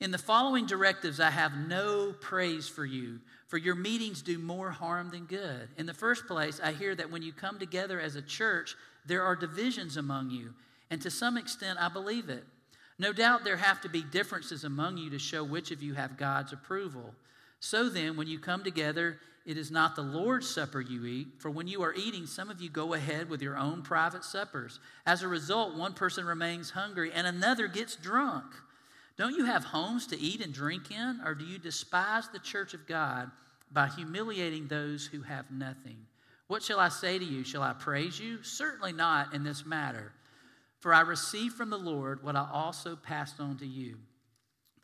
In 0.00 0.10
the 0.10 0.18
following 0.18 0.66
directives, 0.66 1.20
I 1.20 1.30
have 1.30 1.52
no 1.68 2.12
praise 2.20 2.66
for 2.68 2.84
you 2.84 3.20
for 3.50 3.58
your 3.58 3.74
meetings 3.74 4.22
do 4.22 4.38
more 4.38 4.70
harm 4.70 5.10
than 5.10 5.24
good. 5.24 5.68
In 5.76 5.84
the 5.84 5.92
first 5.92 6.28
place, 6.28 6.60
I 6.62 6.70
hear 6.70 6.94
that 6.94 7.10
when 7.10 7.20
you 7.20 7.32
come 7.32 7.58
together 7.58 8.00
as 8.00 8.14
a 8.14 8.22
church, 8.22 8.76
there 9.04 9.24
are 9.24 9.34
divisions 9.34 9.96
among 9.96 10.30
you, 10.30 10.54
and 10.88 11.02
to 11.02 11.10
some 11.10 11.36
extent, 11.36 11.76
I 11.80 11.88
believe 11.88 12.28
it. 12.28 12.44
No 12.96 13.12
doubt 13.12 13.42
there 13.42 13.56
have 13.56 13.80
to 13.80 13.88
be 13.88 14.02
differences 14.02 14.62
among 14.62 14.98
you 14.98 15.10
to 15.10 15.18
show 15.18 15.42
which 15.42 15.72
of 15.72 15.82
you 15.82 15.94
have 15.94 16.16
God's 16.16 16.52
approval. 16.52 17.12
So 17.58 17.88
then, 17.88 18.16
when 18.16 18.28
you 18.28 18.38
come 18.38 18.62
together, 18.62 19.18
it 19.44 19.58
is 19.58 19.72
not 19.72 19.96
the 19.96 20.02
Lord's 20.02 20.48
supper 20.48 20.80
you 20.80 21.04
eat, 21.06 21.28
for 21.38 21.50
when 21.50 21.66
you 21.66 21.82
are 21.82 21.94
eating, 21.94 22.26
some 22.26 22.50
of 22.50 22.60
you 22.60 22.70
go 22.70 22.94
ahead 22.94 23.28
with 23.28 23.42
your 23.42 23.56
own 23.56 23.82
private 23.82 24.22
suppers. 24.22 24.78
As 25.04 25.22
a 25.22 25.28
result, 25.28 25.74
one 25.74 25.94
person 25.94 26.24
remains 26.24 26.70
hungry 26.70 27.10
and 27.12 27.26
another 27.26 27.66
gets 27.66 27.96
drunk. 27.96 28.44
Don't 29.20 29.36
you 29.36 29.44
have 29.44 29.64
homes 29.64 30.06
to 30.06 30.18
eat 30.18 30.40
and 30.40 30.50
drink 30.50 30.90
in? 30.90 31.20
Or 31.26 31.34
do 31.34 31.44
you 31.44 31.58
despise 31.58 32.28
the 32.28 32.38
church 32.38 32.72
of 32.72 32.86
God 32.86 33.30
by 33.70 33.86
humiliating 33.86 34.66
those 34.66 35.04
who 35.04 35.20
have 35.20 35.50
nothing? 35.50 35.98
What 36.46 36.62
shall 36.62 36.80
I 36.80 36.88
say 36.88 37.18
to 37.18 37.24
you? 37.24 37.44
Shall 37.44 37.62
I 37.62 37.74
praise 37.74 38.18
you? 38.18 38.42
Certainly 38.42 38.94
not 38.94 39.34
in 39.34 39.44
this 39.44 39.66
matter. 39.66 40.12
For 40.78 40.94
I 40.94 41.02
received 41.02 41.54
from 41.54 41.68
the 41.68 41.76
Lord 41.76 42.22
what 42.22 42.34
I 42.34 42.48
also 42.50 42.96
passed 42.96 43.40
on 43.40 43.58
to 43.58 43.66
you. 43.66 43.98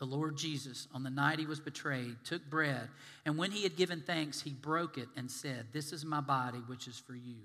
The 0.01 0.05
Lord 0.05 0.37
Jesus, 0.37 0.87
on 0.93 1.03
the 1.03 1.09
night 1.09 1.39
he 1.39 1.47
was 1.47 1.59
betrayed, 1.59 2.17
took 2.23 2.45
bread, 2.51 2.91
and 3.25 3.39
when 3.39 3.53
he 3.53 3.63
had 3.63 3.75
given 3.75 4.03
thanks, 4.03 4.43
he 4.43 4.51
broke 4.51 4.99
it 4.99 5.09
and 5.17 5.31
said, 5.31 5.69
This 5.73 5.95
is 5.95 6.05
my 6.05 6.21
body, 6.21 6.59
which 6.67 6.89
is 6.89 6.99
for 6.99 7.15
you. 7.15 7.39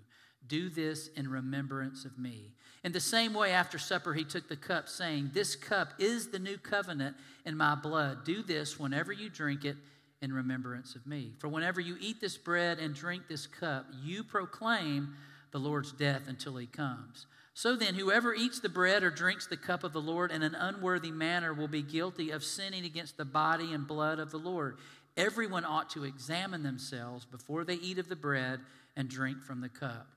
Do 0.46 0.70
this 0.70 1.08
in 1.16 1.30
remembrance 1.30 2.04
of 2.04 2.20
me. 2.20 2.52
In 2.84 2.92
the 2.92 3.00
same 3.00 3.34
way, 3.34 3.52
after 3.52 3.78
supper, 3.78 4.14
he 4.14 4.24
took 4.24 4.48
the 4.48 4.56
cup, 4.56 4.90
saying, 4.90 5.32
This 5.34 5.56
cup 5.56 5.94
is 6.00 6.30
the 6.30 6.40
new 6.40 6.58
covenant 6.58 7.16
in 7.46 7.56
my 7.56 7.76
blood. 7.76 8.24
Do 8.26 8.42
this 8.42 8.80
whenever 8.80 9.12
you 9.12 9.30
drink 9.30 9.66
it 9.66 9.78
in 10.22 10.34
remembrance 10.34 10.96
of 10.96 11.06
me. 11.06 11.34
For 11.40 11.48
whenever 11.48 11.80
you 11.80 11.96
eat 12.00 12.22
this 12.22 12.38
bread 12.38 12.80
and 12.80 12.96
drink 12.96 13.24
this 13.28 13.46
cup, 13.46 13.86
you 14.04 14.24
proclaim 14.24 15.16
the 15.52 15.60
Lord's 15.60 15.92
death 15.92 16.24
until 16.28 16.58
he 16.58 16.66
comes. 16.66 17.28
So 17.54 17.76
then, 17.76 17.96
whoever 17.96 18.34
eats 18.34 18.60
the 18.60 18.70
bread 18.70 19.04
or 19.04 19.12
drinks 19.12 19.46
the 19.46 19.58
cup 19.58 19.84
of 19.84 19.94
the 19.94 20.02
Lord 20.02 20.32
in 20.32 20.42
an 20.42 20.56
unworthy 20.56 21.12
manner 21.12 21.54
will 21.54 21.68
be 21.68 21.82
guilty 21.82 22.32
of 22.32 22.44
sinning 22.44 22.86
against 22.86 23.18
the 23.18 23.26
body 23.26 23.74
and 23.74 23.86
blood 23.86 24.20
of 24.20 24.32
the 24.32 24.40
Lord. 24.40 24.78
Everyone 25.18 25.66
ought 25.66 25.90
to 25.92 26.06
examine 26.06 26.64
themselves 26.64 27.26
before 27.26 27.64
they 27.64 27.76
eat 27.76 28.00
of 28.00 28.08
the 28.08 28.16
bread 28.16 28.62
and 28.96 29.10
drink 29.10 29.44
from 29.44 29.62
the 29.62 29.70
cup. 29.70 30.08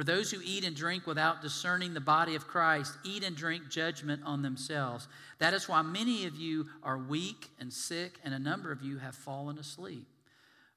For 0.00 0.04
those 0.04 0.30
who 0.30 0.40
eat 0.42 0.64
and 0.64 0.74
drink 0.74 1.06
without 1.06 1.42
discerning 1.42 1.92
the 1.92 2.00
body 2.00 2.34
of 2.34 2.48
Christ 2.48 2.96
eat 3.04 3.22
and 3.22 3.36
drink 3.36 3.68
judgment 3.68 4.22
on 4.24 4.40
themselves. 4.40 5.06
That 5.40 5.52
is 5.52 5.68
why 5.68 5.82
many 5.82 6.24
of 6.24 6.36
you 6.36 6.68
are 6.82 6.96
weak 6.96 7.50
and 7.60 7.70
sick, 7.70 8.18
and 8.24 8.32
a 8.32 8.38
number 8.38 8.72
of 8.72 8.80
you 8.80 8.96
have 8.96 9.14
fallen 9.14 9.58
asleep. 9.58 10.06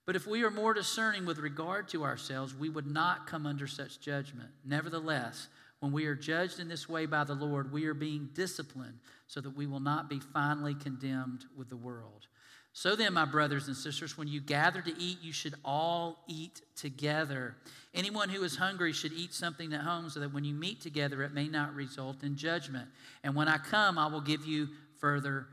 But 0.06 0.18
if 0.18 0.28
we 0.28 0.44
are 0.44 0.52
more 0.52 0.74
discerning 0.74 1.26
with 1.26 1.38
regard 1.38 1.88
to 1.88 2.04
ourselves, 2.04 2.54
we 2.54 2.68
would 2.68 2.86
not 2.86 3.26
come 3.26 3.46
under 3.46 3.66
such 3.66 4.02
judgment. 4.02 4.50
Nevertheless, 4.66 5.48
when 5.80 5.94
we 5.94 6.06
are 6.06 6.16
judged 6.16 6.60
in 6.60 6.68
this 6.68 6.90
way 6.90 7.06
by 7.06 7.24
the 7.24 7.34
Lord, 7.34 7.72
we 7.72 7.86
are 7.86 7.94
being 7.94 8.28
disciplined 8.34 9.00
so 9.28 9.40
that 9.40 9.56
we 9.56 9.68
will 9.68 9.80
not 9.80 10.10
be 10.10 10.20
finally 10.20 10.76
condemned 10.76 11.46
with 11.56 11.70
the 11.70 11.78
world. 11.78 12.28
So 12.76 12.96
then, 12.96 13.14
my 13.14 13.26
brothers 13.26 13.68
and 13.68 13.78
sisters, 13.78 14.18
when 14.18 14.28
you 14.28 14.42
gather 14.42 14.82
to 14.82 15.00
eat, 15.00 15.20
you 15.22 15.32
should 15.32 15.54
all 15.64 16.24
eat 16.28 16.62
together. 16.76 17.56
Anyone 17.94 18.30
who 18.30 18.44
is 18.44 18.56
hungry 18.56 18.94
should 18.94 19.14
eat 19.14 19.32
something 19.32 19.72
at 19.74 19.82
home 19.82 20.10
so 20.10 20.20
that 20.20 20.34
when 20.34 20.44
you 20.44 20.56
meet 20.56 20.82
together, 20.82 21.22
it 21.22 21.34
may 21.34 21.48
not 21.48 21.76
result 21.76 22.24
in 22.24 22.36
judgment. 22.36 22.90
And 23.24 23.36
when 23.36 23.48
I 23.48 23.60
come, 23.60 24.00
I 24.00 24.08
will 24.08 24.22
give 24.22 24.44
you 24.46 24.70
further 25.00 25.46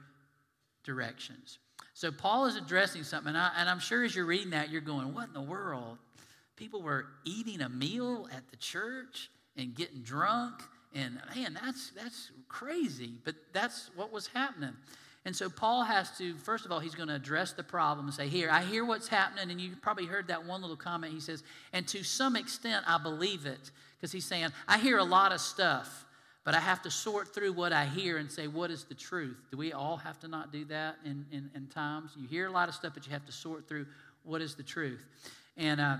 directions. 0.82 1.58
So, 1.92 2.10
Paul 2.10 2.46
is 2.46 2.56
addressing 2.56 3.04
something, 3.04 3.34
and, 3.34 3.38
I, 3.38 3.70
am 3.70 3.80
sure 3.80 4.02
as 4.02 4.16
you're 4.16 4.24
reading 4.24 4.50
that, 4.50 4.70
you're 4.70 4.80
going, 4.80 5.12
What 5.12 5.28
in 5.28 5.34
the 5.34 5.42
world? 5.42 5.98
People 6.56 6.80
were 6.80 7.06
eating 7.26 7.60
a 7.60 7.68
meal 7.68 8.28
at 8.34 8.48
the 8.50 8.56
church 8.56 9.30
and 9.58 9.74
getting 9.74 10.00
drunk. 10.00 10.54
And 10.94 11.20
man, 11.34 11.58
that's, 11.62 11.90
that's 11.90 12.30
crazy, 12.48 13.12
but 13.24 13.34
that's 13.52 13.90
what 13.94 14.10
was 14.10 14.26
happening. 14.28 14.74
And 15.26 15.36
so 15.36 15.50
Paul 15.50 15.82
has 15.82 16.16
to, 16.18 16.34
first 16.38 16.64
of 16.64 16.72
all, 16.72 16.80
he's 16.80 16.94
going 16.94 17.08
to 17.08 17.14
address 17.14 17.52
the 17.52 17.62
problem 17.62 18.06
and 18.06 18.14
say, 18.14 18.28
Here, 18.28 18.48
I 18.50 18.62
hear 18.62 18.84
what's 18.84 19.08
happening. 19.08 19.50
And 19.50 19.60
you 19.60 19.76
probably 19.80 20.06
heard 20.06 20.28
that 20.28 20.46
one 20.46 20.62
little 20.62 20.76
comment. 20.76 21.12
He 21.12 21.20
says, 21.20 21.42
And 21.72 21.86
to 21.88 22.02
some 22.02 22.36
extent, 22.36 22.84
I 22.88 22.98
believe 22.98 23.44
it. 23.44 23.70
Because 23.96 24.12
he's 24.12 24.24
saying, 24.24 24.48
I 24.66 24.78
hear 24.78 24.96
a 24.96 25.04
lot 25.04 25.32
of 25.32 25.40
stuff, 25.40 26.06
but 26.42 26.54
I 26.54 26.60
have 26.60 26.80
to 26.82 26.90
sort 26.90 27.34
through 27.34 27.52
what 27.52 27.70
I 27.70 27.84
hear 27.84 28.16
and 28.16 28.32
say, 28.32 28.48
What 28.48 28.70
is 28.70 28.84
the 28.84 28.94
truth? 28.94 29.36
Do 29.50 29.58
we 29.58 29.74
all 29.74 29.98
have 29.98 30.18
to 30.20 30.28
not 30.28 30.52
do 30.52 30.64
that 30.66 30.96
in, 31.04 31.26
in, 31.30 31.50
in 31.54 31.66
times? 31.66 32.12
You 32.16 32.26
hear 32.26 32.46
a 32.46 32.52
lot 32.52 32.70
of 32.70 32.74
stuff, 32.74 32.92
but 32.94 33.06
you 33.06 33.12
have 33.12 33.26
to 33.26 33.32
sort 33.32 33.68
through 33.68 33.86
what 34.24 34.40
is 34.40 34.54
the 34.54 34.62
truth. 34.62 35.04
And 35.58 35.82
uh, 35.82 35.96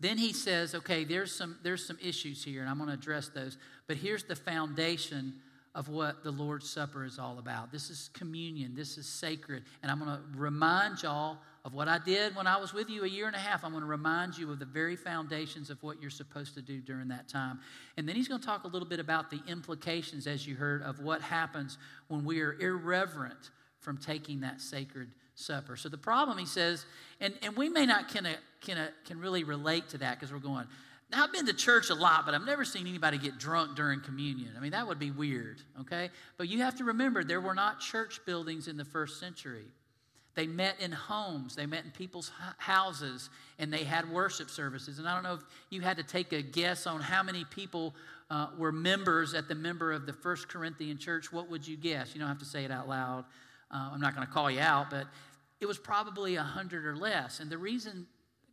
then 0.00 0.18
he 0.18 0.32
says, 0.32 0.74
Okay, 0.74 1.04
there's 1.04 1.32
some, 1.32 1.56
there's 1.62 1.86
some 1.86 1.98
issues 2.02 2.42
here, 2.42 2.62
and 2.62 2.68
I'm 2.68 2.78
going 2.78 2.88
to 2.88 2.94
address 2.94 3.28
those. 3.28 3.58
But 3.86 3.96
here's 3.96 4.24
the 4.24 4.34
foundation 4.34 5.34
of 5.74 5.88
what 5.88 6.24
the 6.24 6.30
Lord's 6.30 6.68
Supper 6.68 7.04
is 7.04 7.18
all 7.18 7.38
about. 7.38 7.70
This 7.70 7.90
is 7.90 8.10
communion, 8.12 8.74
this 8.74 8.98
is 8.98 9.06
sacred. 9.06 9.62
And 9.82 9.90
I'm 9.90 9.98
going 9.98 10.10
to 10.10 10.22
remind 10.36 11.02
y'all 11.02 11.38
of 11.64 11.74
what 11.74 11.88
I 11.88 11.98
did 11.98 12.34
when 12.34 12.46
I 12.46 12.56
was 12.56 12.72
with 12.72 12.88
you 12.88 13.04
a 13.04 13.08
year 13.08 13.26
and 13.26 13.36
a 13.36 13.38
half. 13.38 13.64
I'm 13.64 13.72
going 13.72 13.82
to 13.82 13.88
remind 13.88 14.36
you 14.36 14.50
of 14.50 14.58
the 14.58 14.64
very 14.64 14.96
foundations 14.96 15.70
of 15.70 15.82
what 15.82 16.00
you're 16.00 16.10
supposed 16.10 16.54
to 16.54 16.62
do 16.62 16.80
during 16.80 17.08
that 17.08 17.28
time. 17.28 17.60
And 17.96 18.08
then 18.08 18.16
he's 18.16 18.28
going 18.28 18.40
to 18.40 18.46
talk 18.46 18.64
a 18.64 18.68
little 18.68 18.88
bit 18.88 18.98
about 18.98 19.30
the 19.30 19.40
implications, 19.46 20.26
as 20.26 20.46
you 20.46 20.56
heard, 20.56 20.82
of 20.82 21.00
what 21.00 21.20
happens 21.20 21.78
when 22.08 22.24
we 22.24 22.40
are 22.40 22.54
irreverent 22.54 23.50
from 23.78 23.96
taking 23.96 24.40
that 24.40 24.60
sacred 24.60 25.10
supper. 25.34 25.76
So 25.76 25.88
the 25.88 25.98
problem, 25.98 26.38
he 26.38 26.46
says, 26.46 26.84
and, 27.20 27.34
and 27.42 27.56
we 27.56 27.68
may 27.68 27.86
not 27.86 28.08
can, 28.08 28.26
can, 28.60 28.88
can 29.04 29.20
really 29.20 29.44
relate 29.44 29.88
to 29.90 29.98
that 29.98 30.18
because 30.18 30.32
we're 30.32 30.38
going, 30.38 30.66
now, 31.10 31.24
I've 31.24 31.32
been 31.32 31.46
to 31.46 31.52
church 31.52 31.90
a 31.90 31.94
lot, 31.94 32.24
but 32.24 32.34
I've 32.34 32.44
never 32.44 32.64
seen 32.64 32.86
anybody 32.86 33.18
get 33.18 33.36
drunk 33.38 33.74
during 33.74 34.00
communion. 34.00 34.52
I 34.56 34.60
mean, 34.60 34.70
that 34.70 34.86
would 34.86 35.00
be 35.00 35.10
weird, 35.10 35.60
okay? 35.80 36.10
But 36.36 36.48
you 36.48 36.62
have 36.62 36.76
to 36.76 36.84
remember, 36.84 37.24
there 37.24 37.40
were 37.40 37.54
not 37.54 37.80
church 37.80 38.20
buildings 38.24 38.68
in 38.68 38.76
the 38.76 38.84
first 38.84 39.18
century. 39.18 39.64
They 40.36 40.46
met 40.46 40.78
in 40.78 40.92
homes, 40.92 41.56
they 41.56 41.66
met 41.66 41.84
in 41.84 41.90
people's 41.90 42.30
houses, 42.58 43.28
and 43.58 43.72
they 43.72 43.82
had 43.82 44.10
worship 44.10 44.50
services. 44.50 45.00
And 45.00 45.08
I 45.08 45.14
don't 45.14 45.24
know 45.24 45.34
if 45.34 45.44
you 45.70 45.80
had 45.80 45.96
to 45.96 46.04
take 46.04 46.32
a 46.32 46.42
guess 46.42 46.86
on 46.86 47.00
how 47.00 47.24
many 47.24 47.44
people 47.44 47.94
uh, 48.30 48.46
were 48.56 48.70
members 48.70 49.34
at 49.34 49.48
the 49.48 49.56
member 49.56 49.92
of 49.92 50.06
the 50.06 50.12
First 50.12 50.48
Corinthian 50.48 50.96
church. 50.96 51.32
What 51.32 51.50
would 51.50 51.66
you 51.66 51.76
guess? 51.76 52.14
You 52.14 52.20
don't 52.20 52.28
have 52.28 52.38
to 52.38 52.44
say 52.44 52.64
it 52.64 52.70
out 52.70 52.88
loud. 52.88 53.24
Uh, 53.72 53.90
I'm 53.92 54.00
not 54.00 54.14
going 54.14 54.26
to 54.26 54.32
call 54.32 54.48
you 54.48 54.60
out, 54.60 54.90
but 54.90 55.08
it 55.60 55.66
was 55.66 55.78
probably 55.78 56.36
a 56.36 56.42
100 56.42 56.86
or 56.86 56.96
less. 56.96 57.40
And 57.40 57.50
the 57.50 57.58
reason 57.58 58.06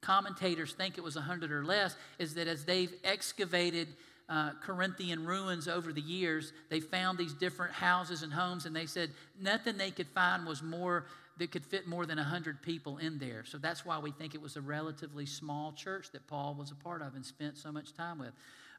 commentators 0.07 0.71
think 0.71 0.97
it 0.97 1.03
was 1.03 1.17
a 1.17 1.19
100 1.19 1.51
or 1.51 1.65
less 1.65 1.97
is 2.17 2.33
that 2.35 2.47
as 2.47 2.63
they've 2.63 2.93
excavated 3.03 3.89
uh, 4.29 4.51
Corinthian 4.61 5.25
ruins 5.25 5.67
over 5.67 5.91
the 5.91 6.01
years, 6.01 6.53
they 6.69 6.79
found 6.79 7.17
these 7.17 7.33
different 7.33 7.73
houses 7.73 8.23
and 8.23 8.31
homes, 8.31 8.65
and 8.65 8.73
they 8.73 8.85
said 8.85 9.09
nothing 9.39 9.77
they 9.77 9.91
could 9.91 10.07
find 10.07 10.45
was 10.45 10.63
more 10.63 11.05
that 11.37 11.51
could 11.51 11.65
fit 11.65 11.87
more 11.87 12.05
than 12.05 12.17
100 12.17 12.61
people 12.61 12.97
in 12.97 13.19
there. 13.19 13.43
So 13.45 13.57
that's 13.57 13.85
why 13.85 13.99
we 13.99 14.11
think 14.11 14.33
it 14.33 14.41
was 14.41 14.55
a 14.55 14.61
relatively 14.61 15.25
small 15.25 15.73
church 15.73 16.11
that 16.11 16.25
Paul 16.25 16.55
was 16.57 16.71
a 16.71 16.75
part 16.75 17.01
of 17.01 17.13
and 17.15 17.25
spent 17.25 17.57
so 17.57 17.71
much 17.71 17.93
time 17.93 18.17
with. 18.17 18.31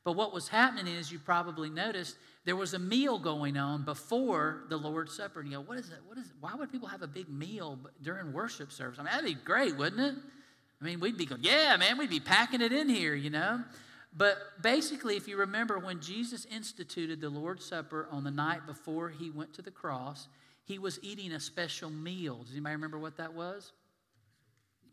But 0.04 0.12
what 0.12 0.32
was 0.32 0.48
happening 0.48 0.92
is, 0.92 1.12
you 1.12 1.18
probably 1.18 1.68
noticed, 1.68 2.16
there 2.46 2.56
was 2.56 2.72
a 2.72 2.78
meal 2.78 3.18
going 3.18 3.58
on 3.58 3.84
before 3.84 4.64
the 4.70 4.76
Lord's 4.76 5.14
Supper. 5.14 5.40
And 5.40 5.50
you 5.50 5.58
go, 5.58 5.62
what 5.62 5.78
is 5.78 5.90
it? 5.90 5.98
What 6.06 6.16
is 6.16 6.26
it? 6.26 6.32
Why 6.40 6.54
would 6.54 6.72
people 6.72 6.88
have 6.88 7.02
a 7.02 7.06
big 7.06 7.28
meal 7.28 7.78
during 8.02 8.32
worship 8.32 8.72
service? 8.72 8.98
I 8.98 9.02
mean, 9.02 9.12
that'd 9.12 9.26
be 9.26 9.34
great, 9.34 9.76
wouldn't 9.76 10.00
it? 10.00 10.14
I 10.80 10.84
mean, 10.84 11.00
we'd 11.00 11.16
be 11.16 11.26
going, 11.26 11.42
yeah, 11.42 11.76
man, 11.76 11.98
we'd 11.98 12.10
be 12.10 12.20
packing 12.20 12.60
it 12.60 12.72
in 12.72 12.88
here, 12.88 13.14
you 13.14 13.30
know? 13.30 13.62
But 14.16 14.38
basically, 14.62 15.16
if 15.16 15.28
you 15.28 15.36
remember 15.36 15.78
when 15.78 16.00
Jesus 16.00 16.46
instituted 16.46 17.20
the 17.20 17.28
Lord's 17.28 17.64
Supper 17.64 18.08
on 18.10 18.24
the 18.24 18.30
night 18.30 18.66
before 18.66 19.08
he 19.08 19.30
went 19.30 19.52
to 19.54 19.62
the 19.62 19.70
cross, 19.70 20.28
he 20.64 20.78
was 20.78 20.98
eating 21.02 21.32
a 21.32 21.40
special 21.40 21.90
meal. 21.90 22.42
Does 22.42 22.52
anybody 22.52 22.74
remember 22.74 22.98
what 22.98 23.16
that 23.16 23.34
was? 23.34 23.72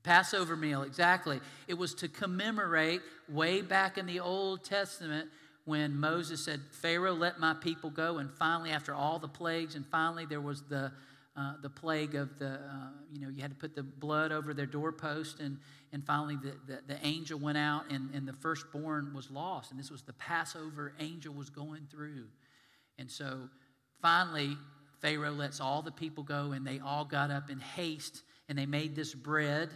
Passover 0.03 0.55
meal, 0.55 0.83
exactly. 0.83 1.39
It 1.67 1.73
was 1.75 1.93
to 1.95 2.07
commemorate 2.07 3.01
way 3.27 3.61
back 3.61 3.97
in 3.97 4.05
the 4.05 4.19
Old 4.19 4.63
Testament 4.63 5.29
when 5.65 5.99
Moses 5.99 6.43
said, 6.45 6.61
Pharaoh, 6.71 7.15
let 7.15 7.39
my 7.39 7.55
people 7.55 7.89
go. 7.89 8.19
And 8.19 8.31
finally, 8.31 8.69
after 8.69 8.93
all 8.93 9.17
the 9.17 9.27
plagues, 9.27 9.75
and 9.75 9.85
finally 9.87 10.25
there 10.25 10.41
was 10.41 10.61
the, 10.63 10.91
uh, 11.37 11.53
the 11.61 11.69
plague 11.69 12.15
of 12.15 12.39
the, 12.39 12.53
uh, 12.53 12.89
you 13.11 13.19
know, 13.19 13.27
you 13.27 13.41
had 13.41 13.51
to 13.51 13.57
put 13.57 13.75
the 13.75 13.83
blood 13.83 14.31
over 14.31 14.53
their 14.53 14.65
doorpost. 14.65 15.41
And, 15.41 15.57
and 15.91 16.05
finally, 16.05 16.37
the, 16.37 16.53
the, 16.65 16.79
the, 16.87 17.05
angel 17.05 17.37
went 17.37 17.57
out, 17.57 17.83
and, 17.89 18.09
and 18.13 18.25
the 18.25 18.33
firstborn 18.33 19.13
was 19.13 19.29
lost. 19.29 19.71
And 19.71 19.79
this 19.79 19.91
was 19.91 20.01
the 20.01 20.13
Passover 20.13 20.93
angel 20.99 21.33
was 21.33 21.49
going 21.49 21.87
through. 21.91 22.25
And 22.97 23.11
so 23.11 23.49
finally, 24.01 24.57
Pharaoh 25.01 25.31
lets 25.31 25.59
all 25.59 25.81
the 25.81 25.91
people 25.91 26.23
go, 26.23 26.53
and 26.53 26.65
they 26.65 26.79
all 26.79 27.03
got 27.03 27.31
up 27.31 27.49
in 27.49 27.59
haste, 27.59 28.23
and 28.47 28.57
they 28.57 28.65
made 28.65 28.95
this 28.95 29.13
bread, 29.13 29.69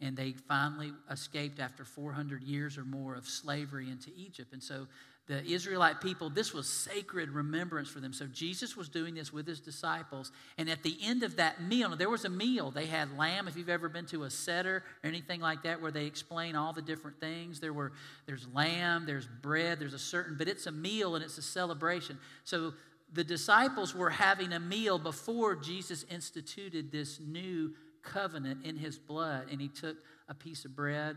and 0.00 0.16
they 0.16 0.32
finally 0.32 0.92
escaped 1.10 1.60
after 1.60 1.84
400 1.84 2.42
years 2.42 2.78
or 2.78 2.84
more 2.84 3.14
of 3.14 3.26
slavery 3.28 3.90
into 3.90 4.10
Egypt. 4.16 4.52
And 4.52 4.62
so 4.62 4.86
the 5.26 5.44
Israelite 5.44 6.00
people, 6.00 6.28
this 6.28 6.52
was 6.52 6.68
sacred 6.68 7.30
remembrance 7.30 7.88
for 7.88 8.00
them. 8.00 8.12
So 8.12 8.26
Jesus 8.26 8.76
was 8.76 8.88
doing 8.88 9.14
this 9.14 9.32
with 9.32 9.46
his 9.46 9.60
disciples. 9.60 10.32
And 10.58 10.68
at 10.68 10.82
the 10.82 10.96
end 11.02 11.22
of 11.22 11.36
that 11.36 11.62
meal, 11.62 11.94
there 11.94 12.10
was 12.10 12.24
a 12.24 12.28
meal. 12.28 12.72
They 12.72 12.86
had 12.86 13.16
lamb. 13.16 13.46
If 13.46 13.56
you've 13.56 13.68
ever 13.68 13.88
been 13.88 14.06
to 14.06 14.24
a 14.24 14.30
Seder 14.30 14.82
or 15.04 15.08
anything 15.08 15.40
like 15.40 15.62
that, 15.62 15.80
where 15.80 15.92
they 15.92 16.06
explain 16.06 16.56
all 16.56 16.72
the 16.72 16.82
different 16.82 17.20
things, 17.20 17.60
there 17.60 17.72
were 17.72 17.92
there's 18.26 18.48
lamb, 18.52 19.06
there's 19.06 19.28
bread, 19.40 19.78
there's 19.78 19.94
a 19.94 20.00
certain, 20.00 20.36
but 20.36 20.48
it's 20.48 20.66
a 20.66 20.72
meal 20.72 21.14
and 21.14 21.24
it's 21.24 21.38
a 21.38 21.42
celebration. 21.42 22.18
So 22.42 22.72
the 23.12 23.22
disciples 23.22 23.94
were 23.94 24.10
having 24.10 24.52
a 24.52 24.60
meal 24.60 24.98
before 24.98 25.54
Jesus 25.54 26.04
instituted 26.10 26.90
this 26.90 27.20
new 27.20 27.72
covenant 28.02 28.64
in 28.64 28.76
his 28.76 28.98
blood. 28.98 29.48
And 29.50 29.60
he 29.60 29.68
took 29.68 29.96
a 30.28 30.34
piece 30.34 30.64
of 30.64 30.74
bread 30.74 31.16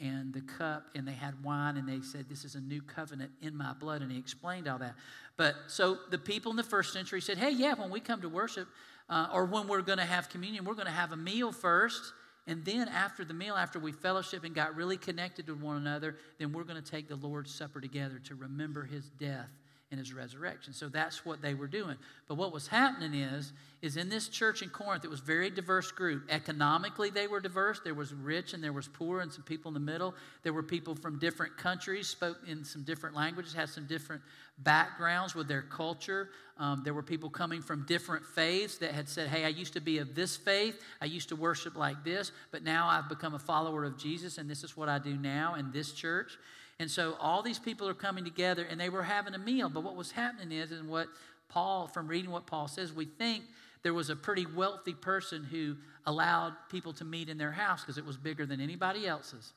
and 0.00 0.32
the 0.32 0.40
cup, 0.40 0.86
and 0.94 1.06
they 1.06 1.12
had 1.12 1.44
wine, 1.44 1.76
and 1.76 1.86
they 1.86 2.00
said, 2.00 2.26
This 2.28 2.44
is 2.44 2.54
a 2.54 2.60
new 2.60 2.80
covenant 2.80 3.30
in 3.42 3.54
my 3.54 3.74
blood. 3.74 4.00
And 4.00 4.10
he 4.10 4.18
explained 4.18 4.66
all 4.66 4.78
that. 4.78 4.94
But 5.36 5.54
so 5.66 5.98
the 6.10 6.18
people 6.18 6.50
in 6.50 6.56
the 6.56 6.62
first 6.62 6.92
century 6.92 7.20
said, 7.20 7.36
Hey, 7.36 7.50
yeah, 7.50 7.74
when 7.74 7.90
we 7.90 8.00
come 8.00 8.22
to 8.22 8.28
worship, 8.28 8.68
uh, 9.10 9.28
or 9.32 9.44
when 9.44 9.68
we're 9.68 9.82
going 9.82 9.98
to 9.98 10.04
have 10.04 10.28
communion, 10.28 10.64
we're 10.64 10.74
going 10.74 10.86
to 10.86 10.92
have 10.92 11.12
a 11.12 11.16
meal 11.16 11.52
first. 11.52 12.12
And 12.46 12.64
then 12.64 12.88
after 12.88 13.24
the 13.24 13.34
meal, 13.34 13.54
after 13.54 13.78
we 13.78 13.92
fellowship 13.92 14.44
and 14.44 14.54
got 14.54 14.74
really 14.74 14.96
connected 14.96 15.46
to 15.46 15.54
one 15.54 15.76
another, 15.76 16.16
then 16.38 16.52
we're 16.52 16.64
going 16.64 16.82
to 16.82 16.90
take 16.90 17.06
the 17.06 17.16
Lord's 17.16 17.54
Supper 17.54 17.80
together 17.80 18.18
to 18.24 18.34
remember 18.34 18.84
his 18.84 19.10
death 19.10 19.50
in 19.90 19.98
his 19.98 20.12
resurrection. 20.12 20.72
So 20.72 20.88
that's 20.88 21.24
what 21.26 21.42
they 21.42 21.54
were 21.54 21.66
doing. 21.66 21.96
But 22.28 22.36
what 22.36 22.52
was 22.52 22.68
happening 22.68 23.12
is, 23.12 23.52
is 23.82 23.96
in 23.96 24.08
this 24.08 24.28
church 24.28 24.62
in 24.62 24.68
Corinth, 24.68 25.04
it 25.04 25.10
was 25.10 25.18
very 25.18 25.50
diverse 25.50 25.90
group. 25.90 26.24
Economically, 26.30 27.10
they 27.10 27.26
were 27.26 27.40
diverse. 27.40 27.80
There 27.82 27.94
was 27.94 28.14
rich 28.14 28.54
and 28.54 28.62
there 28.62 28.72
was 28.72 28.86
poor 28.86 29.20
and 29.20 29.32
some 29.32 29.42
people 29.42 29.70
in 29.70 29.74
the 29.74 29.80
middle. 29.80 30.14
There 30.44 30.52
were 30.52 30.62
people 30.62 30.94
from 30.94 31.18
different 31.18 31.56
countries, 31.56 32.06
spoke 32.06 32.38
in 32.46 32.64
some 32.64 32.84
different 32.84 33.16
languages, 33.16 33.52
had 33.52 33.68
some 33.68 33.86
different 33.86 34.22
backgrounds 34.58 35.34
with 35.34 35.48
their 35.48 35.62
culture. 35.62 36.28
Um, 36.56 36.82
there 36.84 36.94
were 36.94 37.02
people 37.02 37.28
coming 37.28 37.60
from 37.60 37.84
different 37.86 38.24
faiths 38.24 38.78
that 38.78 38.92
had 38.92 39.08
said, 39.08 39.28
Hey, 39.28 39.44
I 39.44 39.48
used 39.48 39.72
to 39.72 39.80
be 39.80 39.98
of 39.98 40.14
this 40.14 40.36
faith. 40.36 40.80
I 41.00 41.06
used 41.06 41.30
to 41.30 41.36
worship 41.36 41.76
like 41.76 42.04
this, 42.04 42.30
but 42.52 42.62
now 42.62 42.86
I've 42.86 43.08
become 43.08 43.34
a 43.34 43.38
follower 43.40 43.84
of 43.84 43.98
Jesus, 43.98 44.38
and 44.38 44.48
this 44.48 44.62
is 44.62 44.76
what 44.76 44.88
I 44.88 45.00
do 45.00 45.16
now 45.16 45.54
in 45.54 45.72
this 45.72 45.90
church. 45.92 46.38
And 46.80 46.90
so 46.90 47.14
all 47.20 47.42
these 47.42 47.58
people 47.58 47.86
are 47.88 47.94
coming 47.94 48.24
together 48.24 48.64
and 48.64 48.80
they 48.80 48.88
were 48.88 49.02
having 49.02 49.34
a 49.34 49.38
meal. 49.38 49.68
But 49.68 49.84
what 49.84 49.96
was 49.96 50.10
happening 50.10 50.58
is, 50.58 50.72
and 50.72 50.88
what 50.88 51.08
Paul, 51.50 51.86
from 51.86 52.08
reading 52.08 52.30
what 52.30 52.46
Paul 52.46 52.68
says, 52.68 52.90
we 52.90 53.04
think 53.04 53.44
there 53.82 53.92
was 53.92 54.08
a 54.08 54.16
pretty 54.16 54.46
wealthy 54.46 54.94
person 54.94 55.44
who 55.44 55.76
allowed 56.06 56.54
people 56.70 56.94
to 56.94 57.04
meet 57.04 57.28
in 57.28 57.36
their 57.36 57.52
house 57.52 57.82
because 57.82 57.98
it 57.98 58.06
was 58.06 58.16
bigger 58.16 58.46
than 58.46 58.62
anybody 58.62 59.06
else's. 59.06 59.52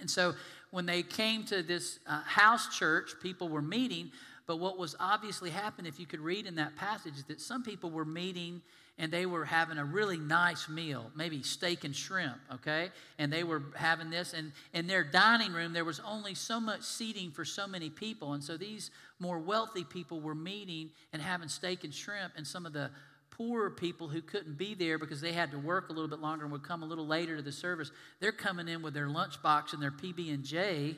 And 0.00 0.10
so 0.10 0.32
when 0.70 0.86
they 0.86 1.02
came 1.02 1.44
to 1.44 1.62
this 1.62 1.98
uh, 2.06 2.22
house 2.22 2.74
church, 2.74 3.12
people 3.22 3.50
were 3.50 3.60
meeting. 3.60 4.10
But 4.46 4.56
what 4.56 4.78
was 4.78 4.96
obviously 4.98 5.50
happening, 5.50 5.92
if 5.92 6.00
you 6.00 6.06
could 6.06 6.20
read 6.20 6.46
in 6.46 6.54
that 6.54 6.74
passage, 6.74 7.18
is 7.18 7.24
that 7.24 7.42
some 7.42 7.64
people 7.64 7.90
were 7.90 8.06
meeting 8.06 8.62
and 8.98 9.12
they 9.12 9.26
were 9.26 9.44
having 9.44 9.76
a 9.76 9.84
really 9.84 10.16
nice 10.16 10.68
meal, 10.68 11.10
maybe 11.14 11.42
steak 11.42 11.84
and 11.84 11.94
shrimp, 11.94 12.38
okay? 12.54 12.88
And 13.18 13.30
they 13.30 13.44
were 13.44 13.62
having 13.74 14.08
this, 14.08 14.32
and 14.32 14.52
in 14.72 14.86
their 14.86 15.04
dining 15.04 15.52
room, 15.52 15.74
there 15.74 15.84
was 15.84 16.00
only 16.00 16.34
so 16.34 16.58
much 16.58 16.82
seating 16.82 17.30
for 17.30 17.44
so 17.44 17.66
many 17.66 17.90
people. 17.90 18.32
And 18.32 18.42
so 18.42 18.56
these 18.56 18.90
more 19.18 19.38
wealthy 19.38 19.84
people 19.84 20.20
were 20.20 20.34
meeting 20.34 20.90
and 21.12 21.20
having 21.20 21.48
steak 21.48 21.84
and 21.84 21.92
shrimp, 21.92 22.32
and 22.36 22.46
some 22.46 22.64
of 22.64 22.72
the 22.72 22.90
poorer 23.30 23.68
people 23.68 24.08
who 24.08 24.22
couldn't 24.22 24.56
be 24.56 24.74
there 24.74 24.98
because 24.98 25.20
they 25.20 25.32
had 25.32 25.50
to 25.50 25.58
work 25.58 25.90
a 25.90 25.92
little 25.92 26.08
bit 26.08 26.20
longer 26.20 26.44
and 26.44 26.52
would 26.52 26.62
come 26.62 26.82
a 26.82 26.86
little 26.86 27.06
later 27.06 27.36
to 27.36 27.42
the 27.42 27.52
service, 27.52 27.90
they're 28.18 28.32
coming 28.32 28.66
in 28.66 28.80
with 28.80 28.94
their 28.94 29.08
lunchbox 29.08 29.74
and 29.74 29.82
their 29.82 29.90
PB&J, 29.90 30.96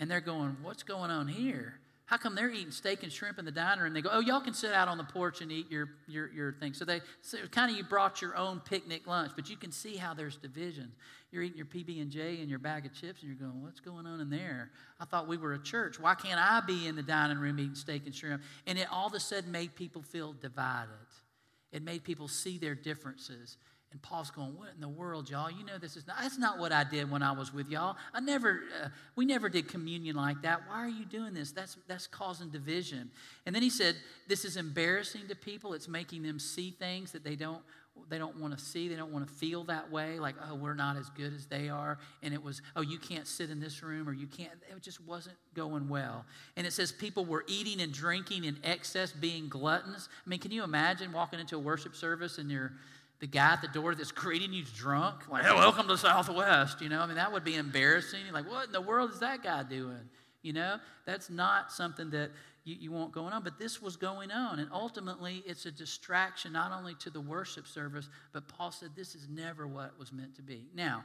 and 0.00 0.10
they're 0.10 0.20
going, 0.20 0.56
what's 0.62 0.82
going 0.82 1.12
on 1.12 1.28
here? 1.28 1.78
How 2.08 2.16
come 2.16 2.34
they're 2.34 2.48
eating 2.48 2.70
steak 2.70 3.02
and 3.02 3.12
shrimp 3.12 3.38
in 3.38 3.44
the 3.44 3.50
diner 3.50 3.84
and 3.84 3.94
they 3.94 4.00
go, 4.00 4.08
oh, 4.10 4.20
y'all 4.20 4.40
can 4.40 4.54
sit 4.54 4.72
out 4.72 4.88
on 4.88 4.96
the 4.96 5.04
porch 5.04 5.42
and 5.42 5.52
eat 5.52 5.70
your, 5.70 5.90
your, 6.06 6.32
your 6.32 6.52
thing. 6.54 6.72
So 6.72 6.86
they 6.86 7.02
so 7.20 7.36
kind 7.50 7.70
of 7.70 7.76
you 7.76 7.84
brought 7.84 8.22
your 8.22 8.34
own 8.34 8.60
picnic 8.60 9.06
lunch, 9.06 9.32
but 9.36 9.50
you 9.50 9.58
can 9.58 9.70
see 9.70 9.96
how 9.96 10.14
there's 10.14 10.38
divisions. 10.38 10.94
You're 11.30 11.42
eating 11.42 11.58
your 11.58 11.66
PB&J 11.66 12.40
and 12.40 12.48
your 12.48 12.60
bag 12.60 12.86
of 12.86 12.94
chips 12.94 13.20
and 13.20 13.28
you're 13.30 13.38
going, 13.38 13.62
what's 13.62 13.80
going 13.80 14.06
on 14.06 14.22
in 14.22 14.30
there? 14.30 14.70
I 14.98 15.04
thought 15.04 15.28
we 15.28 15.36
were 15.36 15.52
a 15.52 15.62
church. 15.62 16.00
Why 16.00 16.14
can't 16.14 16.40
I 16.40 16.62
be 16.66 16.86
in 16.86 16.96
the 16.96 17.02
dining 17.02 17.36
room 17.36 17.60
eating 17.60 17.74
steak 17.74 18.06
and 18.06 18.14
shrimp? 18.14 18.42
And 18.66 18.78
it 18.78 18.86
all 18.90 19.08
of 19.08 19.12
a 19.12 19.20
sudden 19.20 19.52
made 19.52 19.74
people 19.74 20.00
feel 20.00 20.32
divided. 20.32 20.88
It 21.72 21.82
made 21.82 22.04
people 22.04 22.26
see 22.26 22.56
their 22.56 22.74
differences. 22.74 23.58
And 23.90 24.02
Paul's 24.02 24.30
going, 24.30 24.56
What 24.56 24.68
in 24.74 24.80
the 24.80 24.88
world, 24.88 25.30
y'all? 25.30 25.50
You 25.50 25.64
know, 25.64 25.78
this 25.78 25.96
is 25.96 26.06
not, 26.06 26.16
that's 26.20 26.36
not 26.36 26.58
what 26.58 26.72
I 26.72 26.84
did 26.84 27.10
when 27.10 27.22
I 27.22 27.32
was 27.32 27.54
with 27.54 27.70
y'all. 27.70 27.96
I 28.12 28.20
never, 28.20 28.60
uh, 28.82 28.88
we 29.16 29.24
never 29.24 29.48
did 29.48 29.66
communion 29.68 30.14
like 30.14 30.42
that. 30.42 30.62
Why 30.68 30.84
are 30.84 30.88
you 30.88 31.06
doing 31.06 31.32
this? 31.32 31.52
That's, 31.52 31.78
that's 31.86 32.06
causing 32.06 32.50
division. 32.50 33.10
And 33.46 33.54
then 33.54 33.62
he 33.62 33.70
said, 33.70 33.96
This 34.26 34.44
is 34.44 34.58
embarrassing 34.58 35.28
to 35.28 35.34
people. 35.34 35.72
It's 35.72 35.88
making 35.88 36.22
them 36.22 36.38
see 36.38 36.70
things 36.70 37.12
that 37.12 37.24
they 37.24 37.34
don't, 37.34 37.62
they 38.10 38.18
don't 38.18 38.38
want 38.38 38.56
to 38.56 38.62
see. 38.62 38.88
They 38.88 38.94
don't 38.94 39.10
want 39.10 39.26
to 39.26 39.32
feel 39.32 39.64
that 39.64 39.90
way, 39.90 40.18
like, 40.18 40.34
oh, 40.48 40.54
we're 40.54 40.74
not 40.74 40.98
as 40.98 41.08
good 41.08 41.32
as 41.32 41.46
they 41.46 41.70
are. 41.70 41.98
And 42.22 42.34
it 42.34 42.42
was, 42.42 42.60
oh, 42.76 42.82
you 42.82 42.98
can't 42.98 43.26
sit 43.26 43.48
in 43.48 43.58
this 43.58 43.82
room 43.82 44.06
or 44.06 44.12
you 44.12 44.26
can't. 44.26 44.52
It 44.70 44.82
just 44.82 45.00
wasn't 45.00 45.36
going 45.54 45.88
well. 45.88 46.26
And 46.56 46.66
it 46.66 46.74
says 46.74 46.92
people 46.92 47.24
were 47.24 47.44
eating 47.48 47.80
and 47.80 47.90
drinking 47.92 48.44
in 48.44 48.58
excess, 48.62 49.12
being 49.12 49.48
gluttons. 49.48 50.10
I 50.26 50.28
mean, 50.28 50.40
can 50.40 50.50
you 50.50 50.62
imagine 50.62 51.10
walking 51.10 51.40
into 51.40 51.56
a 51.56 51.60
worship 51.60 51.96
service 51.96 52.36
and 52.36 52.50
you're, 52.50 52.72
the 53.20 53.26
guy 53.26 53.52
at 53.52 53.62
the 53.62 53.68
door 53.68 53.94
that's 53.94 54.12
greeting 54.12 54.52
you's 54.52 54.70
drunk. 54.70 55.28
Like, 55.28 55.44
hey, 55.44 55.52
welcome 55.52 55.88
to 55.88 55.96
Southwest. 55.96 56.80
You 56.80 56.88
know, 56.88 57.00
I 57.00 57.06
mean, 57.06 57.16
that 57.16 57.32
would 57.32 57.44
be 57.44 57.56
embarrassing. 57.56 58.20
You're 58.24 58.34
like, 58.34 58.48
what 58.48 58.66
in 58.66 58.72
the 58.72 58.80
world 58.80 59.10
is 59.12 59.20
that 59.20 59.42
guy 59.42 59.64
doing? 59.64 60.08
You 60.42 60.52
know, 60.52 60.76
that's 61.04 61.28
not 61.28 61.72
something 61.72 62.10
that 62.10 62.30
you, 62.64 62.76
you 62.78 62.92
want 62.92 63.12
going 63.12 63.32
on. 63.32 63.42
But 63.42 63.58
this 63.58 63.82
was 63.82 63.96
going 63.96 64.30
on. 64.30 64.60
And 64.60 64.68
ultimately, 64.72 65.42
it's 65.46 65.66
a 65.66 65.72
distraction 65.72 66.52
not 66.52 66.70
only 66.70 66.94
to 67.00 67.10
the 67.10 67.20
worship 67.20 67.66
service, 67.66 68.08
but 68.32 68.46
Paul 68.46 68.70
said 68.70 68.90
this 68.94 69.16
is 69.16 69.28
never 69.28 69.66
what 69.66 69.98
was 69.98 70.12
meant 70.12 70.36
to 70.36 70.42
be. 70.42 70.66
Now, 70.72 71.02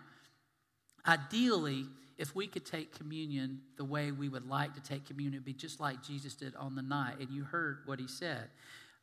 ideally, 1.08 1.86
if 2.20 2.36
we 2.36 2.46
could 2.46 2.66
take 2.66 2.96
communion 2.96 3.60
the 3.76 3.86
way 3.86 4.12
we 4.12 4.30
would 4.30 4.48
like 4.48 4.76
to 4.76 4.82
take 4.82 5.08
communion, 5.08 5.34
it'd 5.34 5.46
be 5.46 5.54
just 5.54 5.80
like 5.80 6.04
Jesus 6.04 6.36
did 6.36 6.56
on 6.58 6.76
the 6.76 6.84
night. 6.84 7.16
And 7.20 7.32
you 7.32 7.44
heard 7.44 7.80
what 7.86 8.00
he 8.00 8.08
said. 8.08 8.50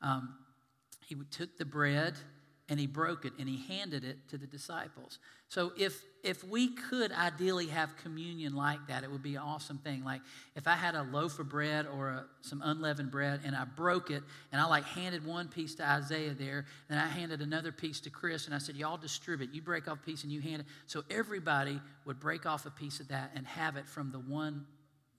Um, 0.01 0.37
he 1.07 1.17
took 1.33 1.59
the 1.59 1.65
bread 1.65 2.15
and 2.71 2.79
he 2.79 2.87
broke 2.87 3.25
it 3.25 3.33
and 3.39 3.49
he 3.49 3.67
handed 3.67 4.05
it 4.05 4.17
to 4.29 4.39
the 4.39 4.47
disciples. 4.47 5.19
So 5.49 5.73
if 5.77 6.03
if 6.23 6.45
we 6.45 6.69
could 6.69 7.13
ideally 7.13 7.67
have 7.69 7.97
communion 7.97 8.55
like 8.55 8.87
that, 8.89 9.05
it 9.05 9.11
would 9.11 9.23
be 9.23 9.37
an 9.37 9.43
awesome 9.43 9.79
thing. 9.79 10.05
Like 10.05 10.21
if 10.55 10.69
I 10.69 10.75
had 10.75 10.95
a 10.95 11.03
loaf 11.03 11.39
of 11.39 11.49
bread 11.49 11.87
or 11.87 12.09
a, 12.09 12.25
some 12.43 12.61
unleavened 12.63 13.11
bread 13.11 13.41
and 13.45 13.57
I 13.57 13.65
broke 13.65 14.11
it 14.11 14.23
and 14.53 14.61
I 14.61 14.67
like 14.67 14.85
handed 14.85 15.27
one 15.27 15.49
piece 15.49 15.75
to 15.77 15.89
Isaiah 15.89 16.35
there 16.35 16.67
and 16.89 17.01
I 17.01 17.07
handed 17.07 17.41
another 17.41 17.73
piece 17.73 18.01
to 18.01 18.11
Chris 18.11 18.47
and 18.47 18.55
I 18.55 18.59
said, 18.59 18.77
Y'all 18.77 18.99
distribute. 18.99 19.53
You 19.53 19.63
break 19.63 19.89
off 19.89 19.99
a 19.99 20.07
piece 20.07 20.23
and 20.23 20.33
you 20.33 20.41
hand 20.41 20.61
it. 20.61 20.67
So 20.87 21.03
everybody 21.11 21.81
would 22.05 22.21
break 22.21 22.47
off 22.47 22.67
a 22.67 22.71
piece 22.71 23.01
of 23.01 23.09
that 23.09 23.33
and 23.35 23.47
have 23.47 23.77
it 23.77 23.89
from 23.89 24.13
the 24.13 24.21
one, 24.21 24.67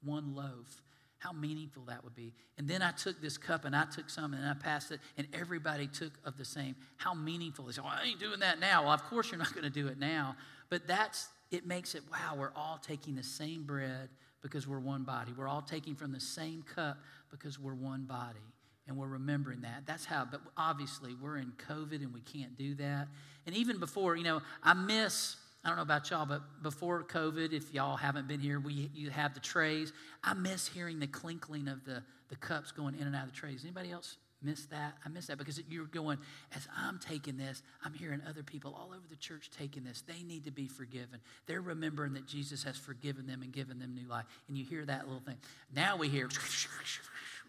one 0.04 0.36
loaf. 0.36 0.82
How 1.22 1.32
meaningful 1.32 1.84
that 1.84 2.04
would 2.04 2.16
be. 2.16 2.34
And 2.58 2.68
then 2.68 2.82
I 2.82 2.90
took 2.90 3.22
this 3.22 3.38
cup 3.38 3.66
and 3.66 3.76
I 3.76 3.86
took 3.86 4.10
some 4.10 4.34
and 4.34 4.44
I 4.44 4.56
passed 4.56 4.90
it, 4.90 5.00
and 5.18 5.28
everybody 5.34 5.86
took 5.86 6.14
of 6.26 6.36
the 6.36 6.44
same. 6.44 6.76
How 6.98 7.14
meaningful 7.14 7.70
is? 7.70 7.80
Well, 7.80 7.94
I 7.94 8.08
ain't 8.08 8.20
doing 8.20 8.40
that 8.40 8.60
now. 8.60 8.86
Well, 8.86 8.92
of 8.92 9.04
course 9.04 9.30
you're 9.30 9.38
not 9.38 9.54
going 9.54 9.64
to 9.64 9.70
do 9.70 9.88
it 9.88 10.00
now. 10.00 10.36
But 10.72 10.88
that's, 10.88 11.30
it 11.52 11.68
makes 11.68 11.94
it, 11.94 12.02
wow, 12.12 12.36
we're 12.36 12.54
all 12.56 12.80
taking 12.82 13.16
the 13.16 13.22
same 13.22 13.66
bread 13.66 14.10
because 14.42 14.68
we're 14.68 14.80
one 14.80 15.04
body. 15.04 15.32
We're 15.38 15.48
all 15.48 15.62
taking 15.62 15.94
from 15.94 16.12
the 16.12 16.20
same 16.20 16.64
cup 16.64 16.98
because 17.30 17.60
we're 17.60 17.76
one 17.76 18.06
body. 18.06 18.40
And 18.88 18.98
we're 18.98 19.06
remembering 19.06 19.62
that. 19.62 19.84
That's 19.86 20.06
how, 20.06 20.26
but 20.26 20.42
obviously 20.58 21.14
we're 21.22 21.38
in 21.38 21.54
COVID 21.70 22.02
and 22.02 22.12
we 22.16 22.22
can't 22.22 22.58
do 22.58 22.74
that. 22.76 23.10
And 23.46 23.56
even 23.56 23.80
before, 23.80 24.16
you 24.16 24.24
know, 24.24 24.42
I 24.64 24.74
miss, 24.74 25.36
I 25.64 25.68
don't 25.68 25.76
know 25.76 25.84
about 25.84 26.10
y'all, 26.10 26.26
but 26.26 26.42
before 26.64 27.04
COVID, 27.04 27.54
if 27.54 27.74
y'all 27.74 27.96
haven't 27.96 28.28
been 28.28 28.40
here, 28.40 28.60
we 28.60 28.90
you 28.96 29.12
have 29.12 29.34
the 29.36 29.40
trays. 29.40 29.94
I 30.24 30.34
miss 30.34 30.68
hearing 30.68 31.00
the 31.00 31.08
clinkling 31.08 31.68
of 31.68 31.86
the, 31.86 32.04
the 32.30 32.36
cups 32.36 32.72
going 32.72 32.96
in 32.96 33.06
and 33.06 33.16
out 33.16 33.26
of 33.26 33.34
the 33.34 33.38
trays. 33.38 33.64
Anybody 33.64 33.92
else 33.92 34.18
miss 34.42 34.66
that. 34.68 34.98
I 35.06 35.10
miss 35.10 35.28
that 35.28 35.38
because 35.38 35.62
you're 35.70 35.86
going, 35.86 36.18
as 36.56 36.68
I'm 36.76 37.00
taking 37.00 37.38
this, 37.38 37.62
I'm 37.86 37.94
hearing 37.94 38.22
other 38.28 38.44
people 38.44 38.76
all 38.76 38.90
over 38.90 39.06
the 39.10 39.16
church 39.16 39.52
taking 39.56 39.84
this. 39.84 40.02
They 40.02 40.24
need 40.24 40.46
to 40.46 40.52
be 40.52 40.68
forgiven. 40.68 41.20
They're 41.46 41.62
remembering 41.62 42.14
that 42.14 42.26
Jesus 42.26 42.64
has 42.64 42.78
forgiven 42.78 43.28
them 43.28 43.44
and 43.44 43.52
given 43.52 43.80
them 43.80 43.94
new 43.94 44.08
life. 44.08 44.26
And 44.48 44.58
you 44.58 44.66
hear 44.66 44.86
that 44.86 45.06
little 45.06 45.22
thing. 45.22 45.38
Now 45.76 45.96
we 45.96 46.10
hear, 46.10 46.28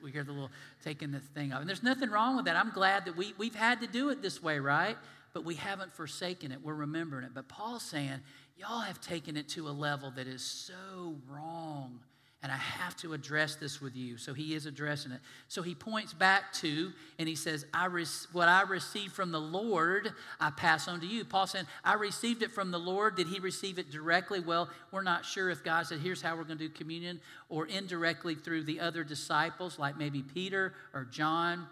we 0.03 0.11
hear 0.11 0.25
the 0.25 0.33
little 0.33 0.51
taking 0.85 1.13
the 1.13 1.21
thing 1.21 1.53
off. 1.53 1.61
And 1.61 1.69
there's 1.69 1.83
nothing 1.83 2.11
wrong 2.11 2.37
with 2.37 2.45
that. 2.45 2.57
I'm 2.57 2.73
glad 2.73 3.07
that 3.07 3.17
we, 3.17 3.33
we've 3.39 3.55
had 3.55 3.81
to 3.81 3.87
do 3.87 4.11
it 4.11 4.21
this 4.21 4.43
way, 4.43 4.59
right? 4.59 4.97
But 5.33 5.45
we 5.45 5.55
haven't 5.55 5.95
forsaken 5.95 6.53
it. 6.53 6.63
We're 6.63 6.75
remembering 6.75 7.25
it. 7.25 7.33
But 7.35 7.49
Paul's 7.49 7.83
saying, 7.83 8.21
y'all 8.57 8.81
have 8.81 9.01
taken 9.01 9.37
it 9.37 9.49
to 9.51 9.69
a 9.69 9.71
level 9.71 10.11
that 10.13 10.27
is 10.27 10.43
so 10.43 11.17
wrong 11.29 12.01
and 12.43 12.51
I 12.51 12.57
have 12.57 12.97
to 12.99 13.13
address 13.13 13.55
this 13.55 13.81
with 13.81 13.95
you. 13.95 14.17
So 14.17 14.35
he 14.35 14.55
is 14.55 14.67
addressing 14.67 15.13
it. 15.13 15.21
So 15.47 15.63
he 15.63 15.77
points 15.77 16.13
back 16.13 16.53
to, 16.55 16.93
and 17.21 17.29
he 17.29 17.37
says, 17.37 17.65
I 17.73 17.87
re- 17.87 18.05
What 18.33 18.49
I 18.49 18.63
received 18.63 19.13
from 19.13 19.31
the 19.31 19.41
Lord, 19.41 20.13
I 20.41 20.51
pass 20.51 20.89
on 20.89 20.99
to 21.01 21.07
you. 21.07 21.25
Paul 21.25 21.47
saying, 21.47 21.67
I 21.85 21.95
received 21.95 22.43
it 22.43 22.51
from 22.51 22.73
the 22.73 22.81
Lord. 22.81 23.15
Did 23.15 23.29
he 23.29 23.39
receive 23.39 23.79
it 23.79 23.93
directly? 23.93 24.41
Well, 24.41 24.69
we're 24.91 25.05
not 25.05 25.25
sure 25.25 25.51
if 25.51 25.63
God 25.63 25.87
said, 25.87 26.01
Here's 26.01 26.21
how 26.21 26.35
we're 26.35 26.43
going 26.43 26.59
to 26.59 26.69
do 26.69 26.75
communion, 26.75 27.21
or 27.49 27.67
indirectly 27.67 28.35
through 28.35 28.65
the 28.65 28.81
other 28.81 29.05
disciples, 29.05 29.79
like 29.79 29.97
maybe 29.97 30.23
Peter 30.23 30.75
or 30.93 31.05
John 31.05 31.69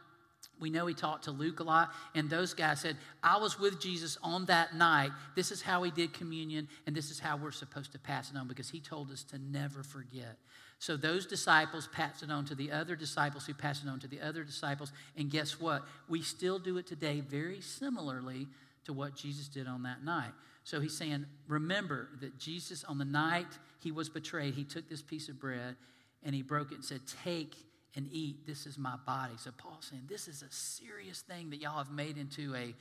we 0.61 0.71
know 0.71 0.87
he 0.87 0.95
talked 0.95 1.25
to 1.25 1.31
Luke 1.31 1.61
a 1.61 1.65
lot, 1.65 1.91
and 2.15 2.29
those 2.29 2.55
guys 2.55 2.81
said, 2.81 2.97
I 3.23 3.39
was 3.39 3.59
with 3.59 3.81
Jesus 3.81 4.19
on 4.23 4.47
that 4.47 4.75
night. 4.75 5.11
This 5.35 5.51
is 5.51 5.63
how 5.63 5.83
he 5.83 5.91
did 5.91 6.13
communion, 6.13 6.69
and 6.87 6.95
this 6.95 7.11
is 7.11 7.19
how 7.19 7.37
we're 7.37 7.51
supposed 7.51 7.93
to 7.93 7.99
pass 7.99 8.31
it 8.31 8.37
on 8.37 8.47
because 8.47 8.69
he 8.69 8.81
told 8.81 9.11
us 9.11 9.25
to 9.25 9.39
never 9.39 9.83
forget. 9.83 10.37
So 10.79 10.97
those 10.97 11.27
disciples 11.27 11.89
passed 11.93 12.23
it 12.23 12.31
on 12.31 12.47
to 12.47 12.55
the 12.55 12.73
other 12.73 12.97
disciples 12.97 13.47
who 13.47 13.53
passed 13.53 13.85
it 13.85 13.89
on 13.89 14.01
to 14.01 14.09
the 14.09 14.21
other 14.21 14.45
disciples. 14.45 14.93
And 15.17 15.31
guess 15.31 15.61
what? 15.61 15.83
We 16.09 16.23
still 16.23 16.59
do 16.59 16.79
it 16.79 16.87
today 16.87 17.21
very 17.21 17.61
similarly 17.61 18.47
to 18.85 18.95
what 18.95 19.15
Jesus 19.15 19.49
did 19.49 19.67
on 19.67 19.83
that 19.83 20.03
night. 20.03 20.33
So 20.65 20.81
he's 20.81 20.97
saying, 20.97 21.27
remember 21.49 22.09
that 22.21 22.39
Jesus, 22.39 22.85
on 22.85 22.97
the 22.97 23.05
night 23.05 23.47
he 23.81 23.93
was 23.93 24.09
betrayed, 24.09 24.55
he 24.55 24.65
took 24.65 24.89
this 24.89 25.03
piece 25.03 25.29
of 25.29 25.39
bread 25.39 25.77
and 26.23 26.35
he 26.35 26.43
broke 26.43 26.73
it 26.73 26.77
and 26.77 26.85
said, 26.85 27.01
Take 27.25 27.55
and 27.97 28.09
eat. 28.13 28.47
This 28.47 28.67
is 28.67 28.79
my 28.79 28.95
body. 29.07 29.35
So 29.37 29.51
Paul's 29.57 29.89
saying 29.91 30.03
this 30.09 30.29
is 30.29 30.43
a 30.43 30.51
serious 30.51 31.23
thing 31.23 31.51
that 31.51 31.61
y'all 31.61 31.79
have 31.79 31.91
made 31.91 32.17
into 32.17 32.55
a, 32.55 32.75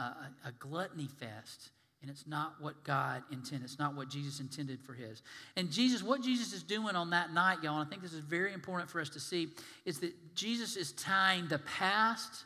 a, 0.00 0.02
a 0.46 0.52
gluttony 0.58 1.08
fest. 1.20 1.70
And 2.02 2.10
it's 2.10 2.26
not 2.26 2.54
what 2.60 2.84
God 2.84 3.22
intended. 3.32 3.64
It's 3.64 3.78
not 3.78 3.96
what 3.96 4.08
Jesus 4.08 4.38
intended 4.38 4.80
for 4.80 4.92
his. 4.92 5.22
And 5.56 5.72
Jesus, 5.72 6.02
what 6.02 6.22
Jesus 6.22 6.52
is 6.52 6.62
doing 6.62 6.94
on 6.94 7.10
that 7.10 7.32
night, 7.32 7.58
y'all, 7.62 7.80
and 7.80 7.86
I 7.86 7.90
think 7.90 8.02
this 8.02 8.12
is 8.12 8.20
very 8.20 8.52
important 8.52 8.90
for 8.90 9.00
us 9.00 9.08
to 9.10 9.20
see, 9.20 9.48
is 9.84 9.98
that 10.00 10.12
Jesus 10.34 10.76
is 10.76 10.92
tying 10.92 11.48
the 11.48 11.58
past, 11.60 12.44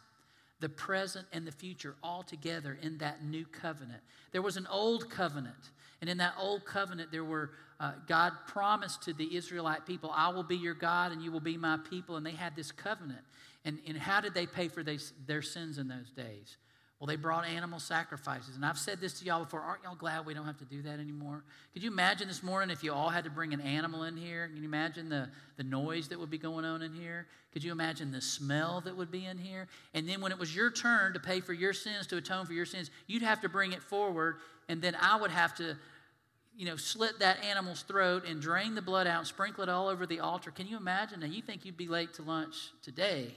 the 0.61 0.69
present, 0.69 1.27
and 1.33 1.47
the 1.47 1.53
future 1.53 1.97
all 2.03 2.23
together 2.23 2.79
in 2.81 2.99
that 2.99 3.25
new 3.25 3.45
covenant. 3.45 4.01
There 4.33 4.41
was 4.41 4.57
an 4.57 4.69
old 4.71 5.11
covenant. 5.11 5.71
And 6.01 6.09
in 6.09 6.19
that 6.19 6.35
old 6.39 6.65
covenant, 6.65 7.13
there 7.13 7.25
were 7.25 7.51
uh, 7.79 7.93
God 8.07 8.33
promised 8.47 9.03
to 9.03 9.13
the 9.13 9.37
Israelite 9.37 9.87
people, 9.87 10.11
I 10.15 10.29
will 10.29 10.43
be 10.43 10.57
your 10.57 10.75
God 10.75 11.13
and 11.13 11.23
you 11.23 11.33
will 11.33 11.41
be 11.41 11.57
my 11.57 11.79
people. 11.89 12.17
And 12.17 12.25
they 12.25 12.33
had 12.33 12.55
this 12.57 12.73
covenant. 12.73 13.21
And, 13.65 13.79
and 13.87 13.97
how 13.97 14.21
did 14.21 14.35
they 14.35 14.47
pay 14.47 14.69
for 14.69 14.83
they, 14.83 14.99
their 15.27 15.43
sins 15.43 15.79
in 15.79 15.89
those 15.89 16.11
days? 16.11 16.57
Well, 17.01 17.07
they 17.07 17.17
brought 17.17 17.47
animal 17.47 17.81
sacrifices. 17.81 18.57
And 18.57 18.65
I've 18.65 18.77
said 18.77 19.01
this 19.01 19.21
to 19.21 19.25
y'all 19.25 19.45
before. 19.45 19.63
Aren't 19.63 19.85
y'all 19.85 19.95
glad 19.95 20.27
we 20.27 20.35
don't 20.35 20.45
have 20.45 20.59
to 20.59 20.67
do 20.67 20.83
that 20.83 21.01
anymore? 21.01 21.45
Could 21.73 21.83
you 21.83 21.91
imagine 21.91 22.29
this 22.29 22.43
morning 22.43 22.69
if 22.69 22.85
you 22.85 22.93
all 22.93 23.09
had 23.09 23.25
to 23.25 23.31
bring 23.31 23.55
an 23.55 23.63
animal 23.63 24.03
in 24.03 24.19
here? 24.19 24.49
Can 24.49 24.59
you 24.59 24.65
imagine 24.65 25.09
the, 25.09 25.31
the 25.57 25.65
noise 25.65 26.09
that 26.09 26.21
would 26.21 26.29
be 26.29 26.37
going 26.37 26.67
on 26.67 26.83
in 26.83 26.93
here? 26.93 27.27
Could 27.55 27.65
you 27.65 27.73
imagine 27.73 28.13
the 28.13 28.21
smell 28.21 28.83
that 28.83 28.95
would 28.95 29.11
be 29.11 29.25
in 29.25 29.39
here? 29.39 29.67
And 29.95 30.07
then 30.07 30.21
when 30.21 30.31
it 30.31 30.39
was 30.39 30.55
your 30.55 30.71
turn 30.71 31.15
to 31.15 31.21
pay 31.21 31.41
for 31.41 31.55
your 31.55 31.73
sins, 31.73 32.07
to 32.09 32.19
atone 32.19 32.45
for 32.45 32.53
your 32.53 32.67
sins, 32.67 32.91
you'd 33.07 33.23
have 33.23 33.41
to 33.41 33.49
bring 33.49 33.73
it 33.73 33.83
forward. 33.83 34.37
And 34.71 34.81
then 34.81 34.97
I 35.01 35.21
would 35.21 35.33
have 35.33 35.55
to 35.57 35.77
you 36.57 36.67
know, 36.67 36.77
slit 36.77 37.19
that 37.21 37.43
animal's 37.43 37.83
throat 37.83 38.25
and 38.27 38.41
drain 38.41 38.75
the 38.75 38.83
blood 38.83 39.07
out, 39.07 39.19
and 39.19 39.27
sprinkle 39.27 39.63
it 39.63 39.69
all 39.69 39.89
over 39.89 40.07
the 40.07 40.21
altar. 40.21 40.51
Can 40.51 40.67
you 40.67 40.77
imagine? 40.77 41.21
Now, 41.21 41.27
you 41.27 41.43
think 41.43 41.65
you'd 41.65 41.77
be 41.77 41.89
late 41.89 42.15
to 42.15 42.23
lunch 42.23 42.55
today. 42.83 43.35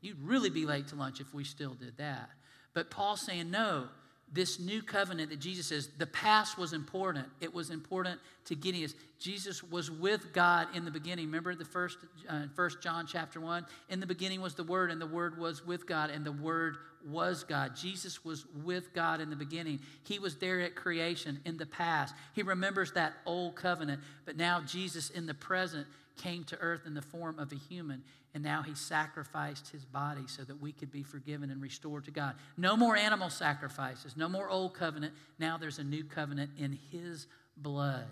You'd 0.00 0.20
really 0.22 0.50
be 0.50 0.66
late 0.66 0.88
to 0.88 0.94
lunch 0.94 1.20
if 1.20 1.32
we 1.32 1.44
still 1.44 1.74
did 1.74 1.96
that. 1.96 2.30
But 2.74 2.90
Paul's 2.90 3.22
saying, 3.22 3.50
no, 3.50 3.88
this 4.32 4.58
new 4.58 4.82
covenant 4.82 5.30
that 5.30 5.40
Jesus 5.40 5.66
says, 5.66 5.90
the 5.98 6.06
past 6.06 6.56
was 6.56 6.72
important. 6.72 7.26
It 7.40 7.52
was 7.52 7.68
important 7.68 8.18
to 8.46 8.54
getting 8.54 8.82
us. 8.82 8.94
Jesus 9.18 9.62
was 9.62 9.90
with 9.90 10.32
God 10.32 10.68
in 10.74 10.84
the 10.86 10.90
beginning. 10.90 11.26
Remember 11.26 11.54
the 11.54 11.66
first, 11.66 11.98
uh, 12.28 12.44
first 12.54 12.82
John 12.82 13.06
chapter 13.06 13.40
1? 13.40 13.66
In 13.90 14.00
the 14.00 14.06
beginning 14.06 14.40
was 14.40 14.54
the 14.54 14.64
Word, 14.64 14.90
and 14.90 15.00
the 15.00 15.06
Word 15.06 15.38
was 15.38 15.66
with 15.66 15.86
God, 15.86 16.10
and 16.10 16.24
the 16.24 16.32
Word 16.32 16.76
was 17.06 17.44
God. 17.44 17.76
Jesus 17.76 18.24
was 18.24 18.46
with 18.64 18.94
God 18.94 19.20
in 19.20 19.28
the 19.28 19.36
beginning. 19.36 19.80
He 20.04 20.18
was 20.18 20.36
there 20.36 20.60
at 20.60 20.76
creation 20.76 21.40
in 21.44 21.58
the 21.58 21.66
past. 21.66 22.14
He 22.32 22.42
remembers 22.42 22.92
that 22.92 23.12
old 23.26 23.54
covenant, 23.54 24.00
but 24.24 24.36
now 24.36 24.62
Jesus 24.62 25.10
in 25.10 25.26
the 25.26 25.34
present 25.34 25.86
came 26.16 26.44
to 26.44 26.58
earth 26.58 26.82
in 26.86 26.94
the 26.94 27.02
form 27.02 27.38
of 27.38 27.52
a 27.52 27.56
human, 27.56 28.02
and 28.34 28.42
now 28.42 28.62
he 28.62 28.74
sacrificed 28.74 29.68
his 29.70 29.84
body 29.84 30.22
so 30.26 30.42
that 30.44 30.60
we 30.60 30.72
could 30.72 30.90
be 30.90 31.02
forgiven 31.02 31.50
and 31.50 31.60
restored 31.60 32.04
to 32.04 32.10
God. 32.10 32.34
No 32.56 32.76
more 32.76 32.96
animal 32.96 33.30
sacrifices, 33.30 34.16
no 34.16 34.28
more 34.28 34.48
old 34.48 34.74
covenant. 34.74 35.14
Now 35.38 35.58
there's 35.58 35.78
a 35.78 35.84
new 35.84 36.04
covenant 36.04 36.50
in 36.58 36.78
his 36.90 37.26
blood. 37.56 38.06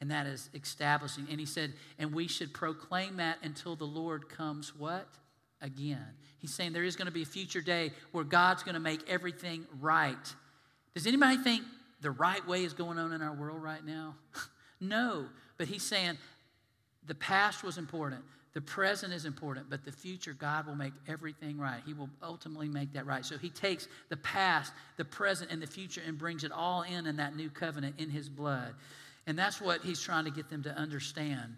And 0.00 0.10
that 0.10 0.26
is 0.26 0.50
establishing. 0.54 1.26
And 1.30 1.40
he 1.40 1.46
said, 1.46 1.72
and 1.98 2.12
we 2.12 2.28
should 2.28 2.52
proclaim 2.52 3.16
that 3.16 3.38
until 3.42 3.76
the 3.76 3.86
Lord 3.86 4.28
comes 4.28 4.76
what? 4.76 5.08
again. 5.60 6.06
He's 6.38 6.52
saying 6.52 6.72
there 6.72 6.84
is 6.84 6.96
going 6.96 7.06
to 7.06 7.12
be 7.12 7.22
a 7.22 7.26
future 7.26 7.60
day 7.60 7.92
where 8.12 8.24
God's 8.24 8.62
going 8.62 8.74
to 8.74 8.80
make 8.80 9.08
everything 9.08 9.66
right. 9.80 10.34
Does 10.94 11.06
anybody 11.06 11.38
think 11.38 11.62
the 12.00 12.10
right 12.10 12.46
way 12.46 12.64
is 12.64 12.72
going 12.72 12.98
on 12.98 13.12
in 13.12 13.22
our 13.22 13.34
world 13.34 13.62
right 13.62 13.84
now? 13.84 14.14
no. 14.80 15.26
But 15.56 15.68
he's 15.68 15.82
saying 15.82 16.18
the 17.06 17.14
past 17.14 17.62
was 17.62 17.78
important. 17.78 18.22
The 18.54 18.62
present 18.62 19.12
is 19.12 19.26
important, 19.26 19.68
but 19.68 19.84
the 19.84 19.92
future, 19.92 20.32
God 20.32 20.66
will 20.66 20.76
make 20.76 20.94
everything 21.06 21.58
right. 21.58 21.82
He 21.84 21.92
will 21.92 22.08
ultimately 22.22 22.68
make 22.68 22.94
that 22.94 23.04
right. 23.04 23.22
So 23.22 23.36
he 23.36 23.50
takes 23.50 23.86
the 24.08 24.16
past, 24.16 24.72
the 24.96 25.04
present, 25.04 25.50
and 25.50 25.60
the 25.60 25.66
future 25.66 26.00
and 26.06 26.16
brings 26.16 26.42
it 26.42 26.52
all 26.52 26.80
in 26.80 27.06
in 27.06 27.16
that 27.16 27.36
new 27.36 27.50
covenant 27.50 27.96
in 27.98 28.08
his 28.08 28.30
blood. 28.30 28.74
And 29.26 29.38
that's 29.38 29.60
what 29.60 29.82
he's 29.82 30.00
trying 30.00 30.24
to 30.24 30.30
get 30.30 30.48
them 30.48 30.62
to 30.62 30.70
understand. 30.70 31.56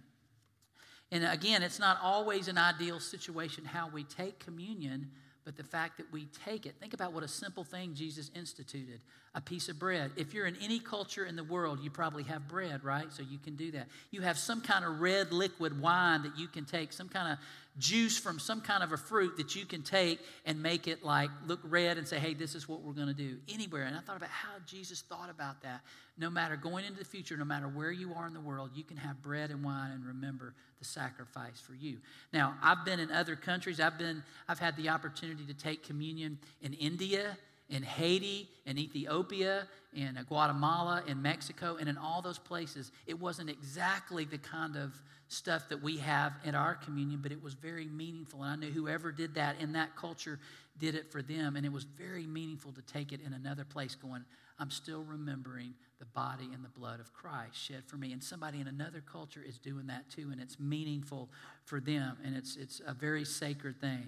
And 1.13 1.25
again, 1.25 1.63
it's 1.63 1.79
not 1.79 1.99
always 2.03 2.49
an 2.49 2.59
ideal 2.59 2.99
situation 2.99 3.65
how 3.65 3.89
we 3.89 4.03
take 4.03 4.41
communion, 4.41 5.11
but 5.45 5.57
the 5.57 5.65
fact 5.65 5.99
that 5.99 6.13
we 6.13 6.27
take 6.45 6.67
it. 6.67 6.75
Think 6.81 6.95
about 6.95 7.13
what 7.13 7.23
a 7.23 7.29
simple 7.29 7.65
thing 7.65 7.95
Jesus 7.95 8.31
instituted 8.35 9.01
a 9.39 9.41
piece 9.41 9.69
of 9.69 9.79
bread. 9.79 10.11
If 10.17 10.35
you're 10.35 10.47
in 10.47 10.57
any 10.61 10.81
culture 10.81 11.25
in 11.25 11.37
the 11.37 11.45
world, 11.45 11.79
you 11.81 11.91
probably 11.91 12.25
have 12.25 12.49
bread, 12.49 12.83
right? 12.83 13.07
So 13.13 13.23
you 13.23 13.39
can 13.39 13.55
do 13.55 13.71
that. 13.71 13.87
You 14.11 14.21
have 14.23 14.37
some 14.37 14.61
kind 14.61 14.85
of 14.85 15.01
red 15.01 15.31
liquid 15.31 15.81
wine 15.81 16.25
that 16.25 16.37
you 16.37 16.49
can 16.49 16.65
take, 16.65 16.93
some 16.93 17.09
kind 17.09 17.33
of 17.33 17.39
juice 17.79 18.19
from 18.19 18.41
some 18.41 18.61
kind 18.61 18.83
of 18.83 18.91
a 18.91 18.97
fruit 18.97 19.37
that 19.37 19.55
you 19.55 19.65
can 19.65 19.83
take 19.83 20.19
and 20.45 20.61
make 20.61 20.89
it 20.89 21.05
like 21.05 21.31
look 21.47 21.61
red 21.63 21.99
and 21.99 22.09
say, 22.09 22.19
hey, 22.19 22.35
this 22.35 22.57
is 22.57 22.69
what 22.69 22.83
we're 22.83 22.93
going 22.93 23.07
to 23.07 23.15
do 23.15 23.37
anywhere. 23.49 23.85
And 23.85 23.97
I 23.97 24.01
thought 24.01 24.17
about 24.17 24.31
how 24.31 24.55
Jesus 24.67 25.03
thought 25.03 25.31
about 25.31 25.63
that. 25.63 25.83
No 26.19 26.31
matter 26.31 26.57
going 26.57 26.85
into 26.85 26.99
the 26.99 27.05
future, 27.05 27.37
no 27.37 27.45
matter 27.45 27.69
where 27.69 27.93
you 27.93 28.15
are 28.15 28.27
in 28.27 28.35
the 28.35 28.41
world, 28.41 28.71
you 28.75 28.83
can 28.83 28.97
have 28.97 29.23
bread 29.23 29.51
and 29.51 29.63
wine 29.63 29.93
and 29.93 30.05
remember 30.05 30.53
the 30.81 30.85
sacrifice 30.85 31.61
for 31.61 31.75
you. 31.75 31.99
Now, 32.33 32.57
I've 32.61 32.85
been 32.85 32.99
in 32.99 33.13
other 33.13 33.37
countries. 33.37 33.79
I've 33.79 33.99
been, 33.99 34.25
I've 34.49 34.59
had 34.59 34.77
the 34.77 34.89
opportunity 34.89 35.45
to 35.45 35.55
take 35.55 35.85
communion 35.85 36.41
in 36.61 36.73
India 36.73 37.37
in 37.71 37.83
Haiti, 37.83 38.49
in 38.67 38.79
Ethiopia, 38.79 39.69
in 39.95 40.19
Guatemala, 40.29 41.03
in 41.07 41.21
Mexico, 41.21 41.77
and 41.79 41.89
in 41.89 41.99
all 41.99 42.23
those 42.23 42.39
places, 42.39 42.93
it 43.07 43.19
wasn't 43.19 43.51
exactly 43.51 44.25
the 44.25 44.39
kind 44.39 44.77
of 44.77 45.01
stuff 45.29 45.69
that 45.69 45.83
we 45.83 45.99
have 45.99 46.33
in 46.45 46.55
our 46.55 46.75
communion, 46.75 47.21
but 47.23 47.33
it 47.33 47.43
was 47.43 47.55
very 47.55 47.87
meaningful. 47.87 48.43
And 48.43 48.51
I 48.51 48.57
knew 48.67 48.73
whoever 48.73 49.13
did 49.13 49.35
that 49.35 49.61
in 49.61 49.73
that 49.73 49.95
culture 49.97 50.39
did 50.79 50.95
it 50.95 51.11
for 51.13 51.21
them. 51.21 51.57
And 51.57 51.67
it 51.67 51.73
was 51.73 51.85
very 51.85 52.27
meaningful 52.27 52.73
to 52.73 52.83
take 52.83 53.13
it 53.13 53.21
in 53.25 53.35
another 53.35 53.65
place, 53.65 53.95
going, 53.95 54.25
I'm 54.59 54.71
still 54.71 55.05
remembering 55.05 55.75
the 55.99 56.07
body 56.07 56.49
and 56.53 56.65
the 56.65 56.71
blood 56.71 57.01
of 57.01 57.13
Christ 57.13 57.57
shed 57.57 57.85
for 57.87 57.97
me. 57.97 58.13
And 58.13 58.23
somebody 58.23 58.61
in 58.61 58.69
another 58.69 59.03
culture 59.11 59.43
is 59.47 59.59
doing 59.59 59.87
that 59.89 60.09
too, 60.11 60.31
and 60.33 60.41
it's 60.41 60.59
meaningful 60.59 61.29
for 61.65 61.81
them, 61.81 62.17
and 62.25 62.37
it's, 62.37 62.57
it's 62.57 62.81
a 62.87 62.95
very 62.95 63.25
sacred 63.25 63.81
thing. 63.81 64.07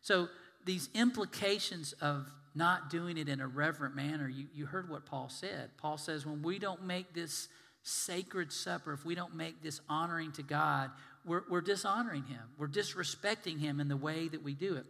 So, 0.00 0.28
these 0.64 0.88
implications 0.94 1.92
of 1.94 2.26
not 2.54 2.90
doing 2.90 3.18
it 3.18 3.28
in 3.28 3.40
a 3.40 3.48
reverent 3.48 3.96
manner, 3.96 4.28
you, 4.28 4.46
you 4.54 4.66
heard 4.66 4.88
what 4.88 5.06
Paul 5.06 5.28
said. 5.28 5.70
Paul 5.76 5.98
says, 5.98 6.24
when 6.24 6.42
we 6.42 6.58
don't 6.58 6.84
make 6.84 7.12
this 7.12 7.48
sacred 7.82 8.52
supper, 8.52 8.92
if 8.92 9.04
we 9.04 9.14
don't 9.14 9.34
make 9.34 9.62
this 9.62 9.80
honoring 9.88 10.32
to 10.32 10.42
God, 10.42 10.90
we're, 11.26 11.42
we're 11.50 11.60
dishonoring 11.60 12.24
Him. 12.24 12.40
We're 12.58 12.68
disrespecting 12.68 13.58
Him 13.58 13.80
in 13.80 13.88
the 13.88 13.96
way 13.96 14.28
that 14.28 14.42
we 14.42 14.54
do 14.54 14.76
it. 14.76 14.86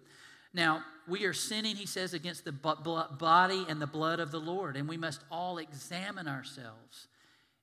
Now, 0.53 0.85
we 1.09 1.25
are 1.25 1.33
sinning, 1.33 1.75
he 1.75 1.87
says, 1.87 2.15
against 2.15 2.45
the 2.45 2.53
body 2.53 3.67
and 3.69 3.83
the 3.83 3.87
blood 3.87 4.21
of 4.21 4.31
the 4.31 4.39
Lord, 4.39 4.77
and 4.77 4.89
we 4.89 4.97
must 4.97 5.21
all 5.31 5.59
examine 5.59 6.29
ourselves. 6.29 7.09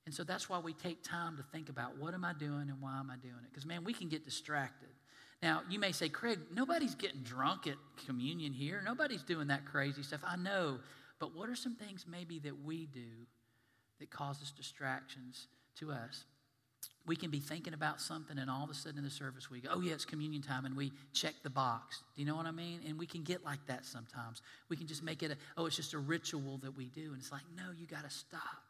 And 0.04 0.14
so 0.14 0.24
that's 0.24 0.48
why 0.48 0.58
we 0.58 0.74
take 0.74 1.02
time 1.02 1.36
to 1.38 1.42
think 1.42 1.68
about 1.68 1.96
what 1.96 2.12
am 2.12 2.24
I 2.24 2.34
doing 2.34 2.68
and 2.68 2.80
why 2.80 2.98
am 2.98 3.10
I 3.10 3.16
doing 3.16 3.34
it? 3.42 3.50
Because, 3.50 3.64
man, 3.64 3.84
we 3.84 3.94
can 3.94 4.08
get 4.08 4.24
distracted. 4.24 4.88
Now, 5.42 5.62
you 5.68 5.78
may 5.78 5.92
say, 5.92 6.08
Craig, 6.08 6.38
nobody's 6.54 6.94
getting 6.94 7.22
drunk 7.22 7.66
at 7.66 7.74
communion 8.06 8.52
here. 8.52 8.80
Nobody's 8.84 9.22
doing 9.22 9.48
that 9.48 9.64
crazy 9.64 10.02
stuff. 10.02 10.20
I 10.24 10.36
know. 10.36 10.78
But 11.18 11.34
what 11.34 11.48
are 11.48 11.56
some 11.56 11.74
things 11.74 12.06
maybe 12.08 12.38
that 12.40 12.64
we 12.64 12.86
do 12.86 13.26
that 13.98 14.10
causes 14.10 14.52
distractions 14.52 15.48
to 15.78 15.90
us? 15.90 16.24
we 17.06 17.16
can 17.16 17.30
be 17.30 17.40
thinking 17.40 17.74
about 17.74 18.00
something 18.00 18.38
and 18.38 18.48
all 18.48 18.62
of 18.62 18.70
a 18.70 18.74
sudden 18.74 18.98
in 18.98 19.04
the 19.04 19.10
service 19.10 19.50
we 19.50 19.60
go, 19.60 19.70
oh, 19.72 19.80
yeah, 19.80 19.92
it's 19.92 20.04
communion 20.04 20.40
time, 20.40 20.64
and 20.64 20.76
we 20.76 20.92
check 21.12 21.34
the 21.42 21.50
box. 21.50 22.02
Do 22.14 22.22
you 22.22 22.28
know 22.28 22.36
what 22.36 22.46
I 22.46 22.52
mean? 22.52 22.80
And 22.86 22.98
we 22.98 23.06
can 23.06 23.22
get 23.22 23.44
like 23.44 23.64
that 23.66 23.84
sometimes. 23.84 24.40
We 24.68 24.76
can 24.76 24.86
just 24.86 25.02
make 25.02 25.22
it, 25.22 25.32
a, 25.32 25.36
oh, 25.56 25.66
it's 25.66 25.76
just 25.76 25.94
a 25.94 25.98
ritual 25.98 26.58
that 26.58 26.76
we 26.76 26.86
do. 26.86 27.12
And 27.12 27.16
it's 27.18 27.32
like, 27.32 27.42
no, 27.56 27.72
you 27.76 27.86
got 27.86 28.04
to 28.04 28.10
stop 28.10 28.62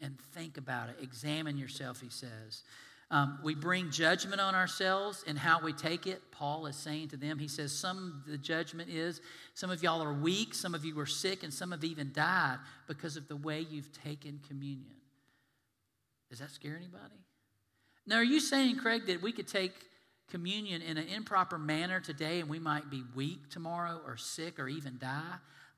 and 0.00 0.18
think 0.34 0.58
about 0.58 0.90
it. 0.90 0.96
Examine 1.02 1.56
yourself, 1.56 2.00
he 2.00 2.10
says. 2.10 2.62
Um, 3.10 3.38
we 3.42 3.54
bring 3.54 3.90
judgment 3.90 4.40
on 4.40 4.54
ourselves 4.54 5.24
and 5.26 5.38
how 5.38 5.60
we 5.60 5.72
take 5.72 6.06
it. 6.06 6.20
Paul 6.30 6.66
is 6.66 6.76
saying 6.76 7.08
to 7.08 7.16
them, 7.16 7.38
he 7.38 7.48
says, 7.48 7.72
some 7.72 8.22
the 8.26 8.36
judgment 8.36 8.90
is 8.90 9.22
some 9.54 9.70
of 9.70 9.82
y'all 9.82 10.02
are 10.02 10.12
weak, 10.12 10.54
some 10.54 10.74
of 10.74 10.84
you 10.84 10.98
are 11.00 11.06
sick, 11.06 11.42
and 11.42 11.52
some 11.52 11.70
have 11.70 11.84
even 11.84 12.12
died 12.12 12.58
because 12.86 13.16
of 13.16 13.26
the 13.26 13.36
way 13.36 13.60
you've 13.60 13.90
taken 14.04 14.40
communion. 14.46 14.96
Does 16.28 16.40
that 16.40 16.50
scare 16.50 16.76
anybody? 16.76 17.14
Now, 18.06 18.16
are 18.16 18.24
you 18.24 18.40
saying, 18.40 18.76
Craig, 18.76 19.06
that 19.06 19.22
we 19.22 19.32
could 19.32 19.48
take 19.48 19.72
communion 20.30 20.82
in 20.82 20.98
an 20.98 21.08
improper 21.08 21.58
manner 21.58 22.00
today 22.00 22.40
and 22.40 22.48
we 22.48 22.58
might 22.58 22.90
be 22.90 23.02
weak 23.14 23.48
tomorrow 23.48 24.00
or 24.06 24.18
sick 24.18 24.58
or 24.58 24.68
even 24.68 24.98
die? 24.98 25.36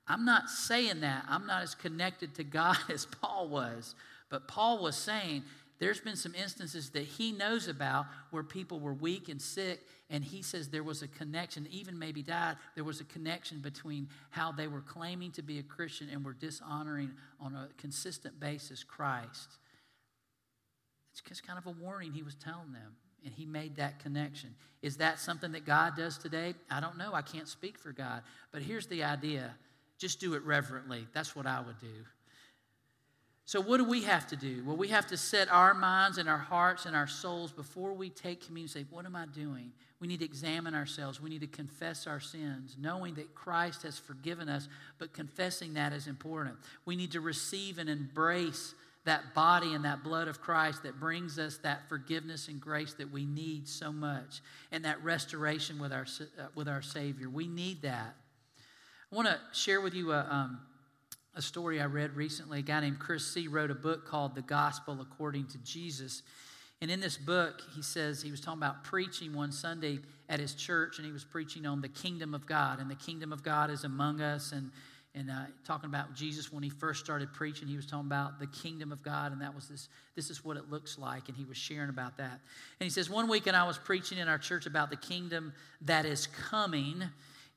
I'm 0.08 0.24
not 0.24 0.50
saying 0.50 1.00
that. 1.02 1.24
I'm 1.28 1.46
not 1.46 1.62
as 1.62 1.76
connected 1.76 2.34
to 2.34 2.44
God 2.44 2.76
as 2.88 3.06
Paul 3.06 3.48
was. 3.48 3.94
But 4.28 4.48
Paul 4.48 4.82
was 4.82 4.96
saying 4.96 5.44
there's 5.80 5.98
been 5.98 6.16
some 6.16 6.34
instances 6.34 6.90
that 6.90 7.04
he 7.04 7.32
knows 7.32 7.66
about 7.66 8.06
where 8.30 8.42
people 8.42 8.78
were 8.78 8.92
weak 8.92 9.30
and 9.30 9.40
sick, 9.40 9.80
and 10.10 10.22
he 10.22 10.42
says 10.42 10.68
there 10.68 10.84
was 10.84 11.02
a 11.02 11.08
connection, 11.08 11.66
even 11.70 11.98
maybe 11.98 12.22
died, 12.22 12.56
there 12.74 12.84
was 12.84 13.00
a 13.00 13.04
connection 13.04 13.60
between 13.60 14.06
how 14.28 14.52
they 14.52 14.68
were 14.68 14.82
claiming 14.82 15.32
to 15.32 15.42
be 15.42 15.58
a 15.58 15.62
Christian 15.62 16.08
and 16.12 16.22
were 16.22 16.34
dishonoring 16.34 17.10
on 17.40 17.54
a 17.54 17.68
consistent 17.78 18.38
basis 18.38 18.84
Christ. 18.84 19.56
It's 21.12 21.22
just 21.22 21.46
kind 21.46 21.58
of 21.58 21.66
a 21.66 21.70
warning 21.70 22.12
he 22.12 22.22
was 22.22 22.34
telling 22.34 22.72
them. 22.72 22.96
And 23.24 23.34
he 23.34 23.44
made 23.44 23.76
that 23.76 23.98
connection. 23.98 24.54
Is 24.80 24.96
that 24.98 25.18
something 25.18 25.52
that 25.52 25.66
God 25.66 25.94
does 25.94 26.16
today? 26.16 26.54
I 26.70 26.80
don't 26.80 26.96
know. 26.96 27.12
I 27.12 27.20
can't 27.20 27.48
speak 27.48 27.78
for 27.78 27.92
God. 27.92 28.22
But 28.50 28.62
here's 28.62 28.86
the 28.86 29.04
idea 29.04 29.54
just 29.98 30.20
do 30.20 30.32
it 30.32 30.42
reverently. 30.44 31.06
That's 31.12 31.36
what 31.36 31.46
I 31.46 31.60
would 31.60 31.78
do. 31.78 32.06
So, 33.50 33.60
what 33.60 33.78
do 33.78 33.84
we 33.84 34.02
have 34.02 34.28
to 34.28 34.36
do? 34.36 34.62
Well, 34.64 34.76
we 34.76 34.86
have 34.90 35.08
to 35.08 35.16
set 35.16 35.50
our 35.50 35.74
minds 35.74 36.18
and 36.18 36.28
our 36.28 36.38
hearts 36.38 36.86
and 36.86 36.94
our 36.94 37.08
souls 37.08 37.50
before 37.50 37.92
we 37.92 38.08
take 38.08 38.46
communion. 38.46 38.68
Say, 38.68 38.84
what 38.90 39.04
am 39.06 39.16
I 39.16 39.26
doing? 39.26 39.72
We 39.98 40.06
need 40.06 40.20
to 40.20 40.24
examine 40.24 40.72
ourselves. 40.72 41.20
We 41.20 41.30
need 41.30 41.40
to 41.40 41.48
confess 41.48 42.06
our 42.06 42.20
sins, 42.20 42.76
knowing 42.78 43.14
that 43.14 43.34
Christ 43.34 43.82
has 43.82 43.98
forgiven 43.98 44.48
us, 44.48 44.68
but 45.00 45.12
confessing 45.12 45.74
that 45.74 45.92
is 45.92 46.06
important. 46.06 46.58
We 46.84 46.94
need 46.94 47.10
to 47.10 47.20
receive 47.20 47.78
and 47.78 47.90
embrace 47.90 48.76
that 49.04 49.34
body 49.34 49.74
and 49.74 49.84
that 49.84 50.04
blood 50.04 50.28
of 50.28 50.40
Christ 50.40 50.84
that 50.84 51.00
brings 51.00 51.36
us 51.36 51.56
that 51.64 51.88
forgiveness 51.88 52.46
and 52.46 52.60
grace 52.60 52.94
that 52.98 53.10
we 53.10 53.26
need 53.26 53.66
so 53.66 53.92
much 53.92 54.42
and 54.70 54.84
that 54.84 55.02
restoration 55.02 55.80
with 55.80 55.92
our, 55.92 56.06
uh, 56.38 56.44
with 56.54 56.68
our 56.68 56.82
Savior. 56.82 57.28
We 57.28 57.48
need 57.48 57.82
that. 57.82 58.14
I 59.12 59.16
want 59.16 59.26
to 59.26 59.40
share 59.52 59.80
with 59.80 59.94
you 59.94 60.12
a, 60.12 60.24
um, 60.30 60.60
a 61.34 61.42
story 61.42 61.80
I 61.80 61.86
read 61.86 62.16
recently. 62.16 62.58
A 62.58 62.62
guy 62.62 62.80
named 62.80 62.98
Chris 62.98 63.24
Seay 63.24 63.46
wrote 63.48 63.70
a 63.70 63.74
book 63.74 64.06
called 64.06 64.34
The 64.34 64.42
Gospel 64.42 65.00
According 65.00 65.46
to 65.48 65.58
Jesus. 65.58 66.22
And 66.82 66.90
in 66.90 67.00
this 67.00 67.16
book, 67.16 67.60
he 67.74 67.82
says 67.82 68.22
he 68.22 68.30
was 68.30 68.40
talking 68.40 68.58
about 68.58 68.84
preaching 68.84 69.34
one 69.34 69.52
Sunday 69.52 70.00
at 70.28 70.40
his 70.40 70.54
church, 70.54 70.98
and 70.98 71.06
he 71.06 71.12
was 71.12 71.24
preaching 71.24 71.66
on 71.66 71.80
the 71.80 71.88
kingdom 71.88 72.34
of 72.34 72.46
God. 72.46 72.80
And 72.80 72.90
the 72.90 72.96
kingdom 72.96 73.32
of 73.32 73.42
God 73.42 73.70
is 73.70 73.84
among 73.84 74.20
us, 74.20 74.52
and 74.52 74.70
and 75.14 75.28
uh, 75.28 75.46
talking 75.64 75.90
about 75.90 76.14
Jesus 76.14 76.52
when 76.52 76.62
he 76.62 76.70
first 76.70 77.04
started 77.04 77.32
preaching. 77.32 77.66
He 77.66 77.74
was 77.74 77.86
talking 77.86 78.06
about 78.06 78.38
the 78.38 78.46
kingdom 78.46 78.92
of 78.92 79.02
God, 79.02 79.32
and 79.32 79.40
that 79.40 79.54
was 79.54 79.68
this. 79.68 79.88
This 80.14 80.30
is 80.30 80.44
what 80.44 80.56
it 80.56 80.70
looks 80.70 80.98
like, 80.98 81.28
and 81.28 81.36
he 81.36 81.44
was 81.44 81.56
sharing 81.56 81.88
about 81.88 82.16
that. 82.18 82.30
And 82.30 82.84
he 82.84 82.90
says, 82.90 83.10
one 83.10 83.28
weekend 83.28 83.56
I 83.56 83.66
was 83.66 83.76
preaching 83.76 84.18
in 84.18 84.28
our 84.28 84.38
church 84.38 84.66
about 84.66 84.88
the 84.88 84.96
kingdom 84.96 85.52
that 85.82 86.04
is 86.04 86.28
coming. 86.28 87.02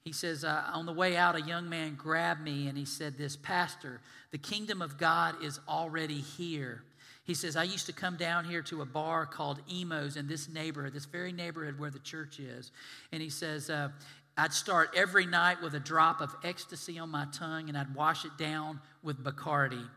He 0.04 0.12
says, 0.12 0.44
uh, 0.44 0.64
on 0.74 0.86
the 0.86 0.94
way 0.94 1.16
out, 1.16 1.36
a 1.36 1.42
young 1.42 1.70
man 1.70 1.96
grabbed 1.96 2.42
me 2.42 2.68
and 2.68 2.78
he 2.78 2.84
said, 2.84 3.18
This, 3.18 3.38
Pastor, 3.38 4.02
the 4.32 4.38
kingdom 4.38 4.82
of 4.82 4.98
God 4.98 5.42
is 5.42 5.60
already 5.68 6.20
here. 6.20 6.84
He 7.24 7.34
says, 7.34 7.56
I 7.56 7.64
used 7.64 7.86
to 7.86 7.94
come 7.94 8.18
down 8.18 8.44
here 8.44 8.62
to 8.64 8.82
a 8.82 8.86
bar 8.86 9.26
called 9.26 9.62
Emos 9.72 10.18
in 10.18 10.28
this 10.28 10.50
neighborhood, 10.50 10.94
this 10.94 11.06
very 11.06 11.32
neighborhood 11.32 11.80
where 11.80 11.90
the 11.90 12.00
church 12.00 12.40
is. 12.40 12.72
And 13.14 13.22
he 13.22 13.30
says, 13.30 13.70
uh, 13.70 13.90
I'd 14.38 14.52
start 14.52 14.90
every 14.96 15.26
night 15.26 15.62
with 15.62 15.74
a 15.76 15.80
drop 15.80 16.20
of 16.20 16.36
ecstasy 16.44 17.00
on 17.00 17.10
my 17.10 17.26
tongue 17.32 17.70
and 17.70 17.78
I'd 17.78 17.96
wash 17.96 18.26
it 18.26 18.38
down 18.38 18.82
with 19.04 19.24
Bacardi. 19.24 19.88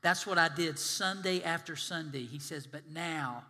That's 0.00 0.26
what 0.26 0.38
I 0.38 0.48
did 0.48 0.78
Sunday 0.78 1.42
after 1.42 1.74
Sunday. 1.74 2.24
He 2.24 2.38
says, 2.38 2.68
but 2.68 2.82
now 2.92 3.42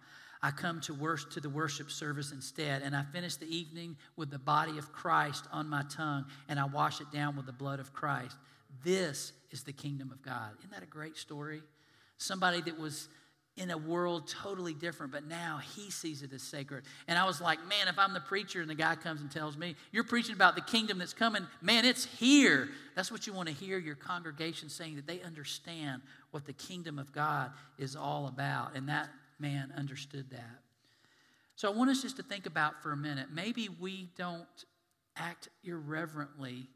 I 0.47 0.53
come 0.53 0.81
to, 0.83 0.95
worship, 0.95 1.33
to 1.33 1.41
the 1.41 1.51
worship 1.51 1.91
service 1.91 2.31
instead, 2.31 2.83
and 2.83 2.95
I 2.95 3.03
finish 3.03 3.35
the 3.35 3.49
evening 3.49 3.97
with 4.15 4.31
the 4.31 4.39
body 4.39 4.79
of 4.79 4.93
Christ 4.93 5.45
on 5.51 5.69
my 5.69 5.83
tongue, 5.91 6.27
and 6.49 6.61
I 6.61 6.67
wash 6.67 7.01
it 7.01 7.11
down 7.13 7.35
with 7.35 7.47
the 7.47 7.53
blood 7.53 7.81
of 7.81 7.93
Christ. 7.93 8.37
This 8.85 9.33
is 9.51 9.65
the 9.65 9.73
kingdom 9.73 10.13
of 10.13 10.23
God. 10.23 10.51
Isn't 10.61 10.71
that 10.71 10.85
a 10.85 10.87
great 10.87 11.17
story? 11.17 11.63
Somebody 12.17 12.61
that 12.61 12.79
was 12.79 13.09
in 13.57 13.73
a 13.73 13.77
world 13.77 14.29
totally 14.29 14.73
different, 14.73 15.11
but 15.11 15.27
now 15.27 15.59
he 15.75 15.91
sees 15.91 16.23
it 16.23 16.33
as 16.33 16.45
sacred. 16.45 16.85
And 17.09 17.19
I 17.19 17.25
was 17.25 17.41
like, 17.41 17.59
man, 17.67 17.89
if 17.89 17.99
I'm 17.99 18.15
the 18.15 18.21
preacher 18.21 18.61
and 18.61 18.71
the 18.71 18.77
guy 18.77 18.95
comes 18.95 19.23
and 19.23 19.31
tells 19.33 19.57
me, 19.57 19.75
you're 19.91 20.05
preaching 20.05 20.37
about 20.37 20.55
the 20.55 20.63
kingdom 20.63 20.99
that's 20.99 21.13
coming, 21.13 21.45
man, 21.61 21.85
it's 21.85 22.05
here. 22.05 22.69
That's 22.95 23.11
what 23.11 23.27
you 23.27 23.33
want 23.33 23.49
to 23.49 23.55
hear 23.55 23.79
your 23.79 23.97
congregation 23.97 24.69
saying, 24.69 24.95
that 24.95 25.09
they 25.09 25.23
understand 25.23 26.03
what 26.31 26.47
the 26.47 26.53
kingdom 26.53 27.01
of 27.01 27.11
God 27.13 27.51
is 27.79 27.97
all 27.97 28.29
about. 28.29 28.77
And 28.77 28.89
that 28.89 29.09
man 29.38 29.72
understood 29.77 30.31
that. 30.31 30.61
So 31.57 31.72
I 31.72 31.75
want 31.75 31.90
us 31.90 32.03
just 32.03 32.16
to 32.16 32.22
think 32.22 32.46
about 32.46 32.83
for 32.83 32.92
a 32.92 32.96
minute 32.96 33.29
maybe 33.33 33.68
we 33.81 34.11
don't 34.16 34.46
act 35.16 35.49
irreverently 35.64 36.68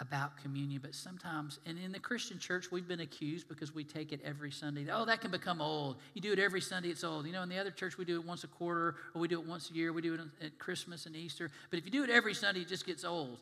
about 0.00 0.36
communion, 0.36 0.80
but 0.80 0.94
sometimes, 0.94 1.58
and 1.66 1.78
in 1.78 1.90
the 1.90 1.98
Christian 1.98 2.38
church, 2.38 2.70
we've 2.70 2.86
been 2.86 3.00
accused 3.00 3.48
because 3.48 3.74
we 3.74 3.82
take 3.82 4.12
it 4.12 4.20
every 4.24 4.50
Sunday. 4.50 4.86
Oh, 4.92 5.04
that 5.04 5.20
can 5.20 5.30
become 5.30 5.60
old. 5.60 5.96
You 6.14 6.20
do 6.20 6.32
it 6.32 6.38
every 6.38 6.60
Sunday, 6.60 6.90
it's 6.90 7.02
old. 7.02 7.26
You 7.26 7.32
know, 7.32 7.42
in 7.42 7.48
the 7.48 7.58
other 7.58 7.70
church, 7.70 7.98
we 7.98 8.04
do 8.04 8.20
it 8.20 8.24
once 8.24 8.44
a 8.44 8.46
quarter, 8.46 8.94
or 9.14 9.20
we 9.20 9.28
do 9.28 9.40
it 9.40 9.46
once 9.46 9.70
a 9.70 9.74
year, 9.74 9.92
we 9.92 10.02
do 10.02 10.14
it 10.14 10.20
at 10.40 10.58
Christmas 10.58 11.06
and 11.06 11.16
Easter. 11.16 11.50
But 11.70 11.78
if 11.78 11.84
you 11.84 11.90
do 11.90 12.04
it 12.04 12.10
every 12.10 12.34
Sunday, 12.34 12.60
it 12.60 12.68
just 12.68 12.86
gets 12.86 13.04
old. 13.04 13.40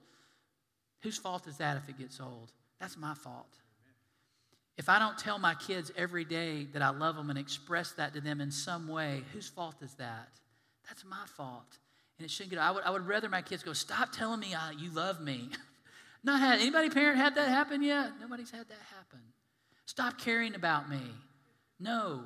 Whose 1.02 1.18
fault 1.18 1.46
is 1.46 1.58
that 1.58 1.76
if 1.76 1.88
it 1.88 1.98
gets 1.98 2.20
old? 2.20 2.52
That's 2.80 2.96
my 2.96 3.14
fault. 3.14 3.54
If 4.78 4.88
I 4.90 4.98
don't 4.98 5.16
tell 5.16 5.38
my 5.38 5.54
kids 5.54 5.90
every 5.96 6.24
day 6.24 6.66
that 6.72 6.82
I 6.82 6.90
love 6.90 7.16
them 7.16 7.30
and 7.30 7.38
express 7.38 7.92
that 7.92 8.12
to 8.14 8.20
them 8.20 8.40
in 8.40 8.50
some 8.50 8.88
way, 8.88 9.22
whose 9.32 9.48
fault 9.48 9.76
is 9.80 9.94
that? 9.94 10.28
That's 10.86 11.04
my 11.04 11.24
fault. 11.36 11.78
And 12.18 12.26
it 12.26 12.30
shouldn't 12.30 12.50
get, 12.50 12.60
I 12.60 12.70
would, 12.70 12.84
I 12.84 12.90
would 12.90 13.06
rather 13.06 13.28
my 13.28 13.42
kids 13.42 13.62
go, 13.62 13.72
stop 13.72 14.12
telling 14.12 14.40
me 14.40 14.54
I, 14.54 14.72
you 14.72 14.90
love 14.90 15.20
me. 15.20 15.48
Not 16.24 16.40
had 16.40 16.60
anybody 16.60 16.90
parent 16.90 17.18
had 17.18 17.36
that 17.36 17.48
happen 17.48 17.82
yet? 17.82 18.12
Nobody's 18.20 18.50
had 18.50 18.68
that 18.68 18.82
happen. 18.94 19.20
Stop 19.86 20.18
caring 20.18 20.54
about 20.54 20.90
me. 20.90 21.00
No, 21.78 22.24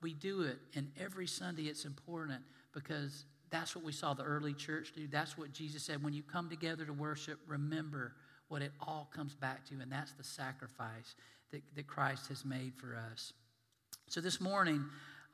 we 0.00 0.14
do 0.14 0.42
it. 0.42 0.58
And 0.74 0.90
every 0.98 1.26
Sunday 1.26 1.64
it's 1.64 1.84
important 1.84 2.40
because 2.72 3.26
that's 3.50 3.76
what 3.76 3.84
we 3.84 3.92
saw 3.92 4.14
the 4.14 4.24
early 4.24 4.54
church 4.54 4.92
do. 4.96 5.06
That's 5.06 5.36
what 5.36 5.52
Jesus 5.52 5.84
said. 5.84 6.02
When 6.02 6.14
you 6.14 6.22
come 6.22 6.48
together 6.48 6.84
to 6.84 6.92
worship, 6.92 7.38
remember 7.46 8.14
what 8.48 8.62
it 8.62 8.72
all 8.80 9.10
comes 9.14 9.34
back 9.34 9.66
to, 9.66 9.74
and 9.80 9.90
that's 9.90 10.12
the 10.12 10.24
sacrifice 10.24 11.14
that, 11.52 11.62
that 11.76 11.86
Christ 11.86 12.28
has 12.28 12.44
made 12.44 12.74
for 12.74 12.96
us. 13.12 13.32
So 14.08 14.20
this 14.20 14.40
morning, 14.40 14.84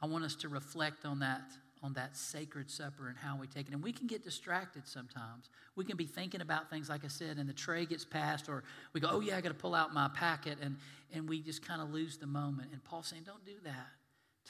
I 0.03 0.07
want 0.07 0.25
us 0.25 0.35
to 0.37 0.49
reflect 0.49 1.05
on 1.05 1.21
that 1.21 1.43
on 1.83 1.93
that 1.93 2.17
sacred 2.17 2.71
supper 2.71 3.09
and 3.09 3.17
how 3.17 3.37
we 3.37 3.47
take 3.47 3.69
it. 3.69 3.73
And 3.73 3.83
we 3.83 3.93
can 3.93 4.07
get 4.07 4.25
distracted 4.25 4.87
sometimes. 4.87 5.49
We 5.77 5.85
can 5.85 5.97
be 5.97 6.07
thinking 6.07 6.41
about 6.41 6.71
things, 6.71 6.89
like 6.89 7.05
I 7.05 7.09
said, 7.09 7.39
and 7.39 7.49
the 7.49 7.53
tray 7.53 7.87
gets 7.87 8.05
passed, 8.05 8.49
or 8.49 8.65
we 8.93 9.01
go, 9.01 9.09
oh, 9.11 9.21
yeah, 9.21 9.37
I 9.37 9.41
got 9.41 9.51
to 9.51 9.55
pull 9.55 9.75
out 9.75 9.95
my 9.95 10.09
packet, 10.09 10.59
and, 10.61 10.77
and 11.15 11.29
we 11.29 11.41
just 11.41 11.67
kind 11.67 11.81
of 11.81 11.91
lose 11.91 12.19
the 12.19 12.27
moment. 12.27 12.71
And 12.73 12.83
Paul's 12.83 13.07
saying, 13.07 13.23
don't 13.25 13.45
do 13.45 13.55
that. 13.65 13.87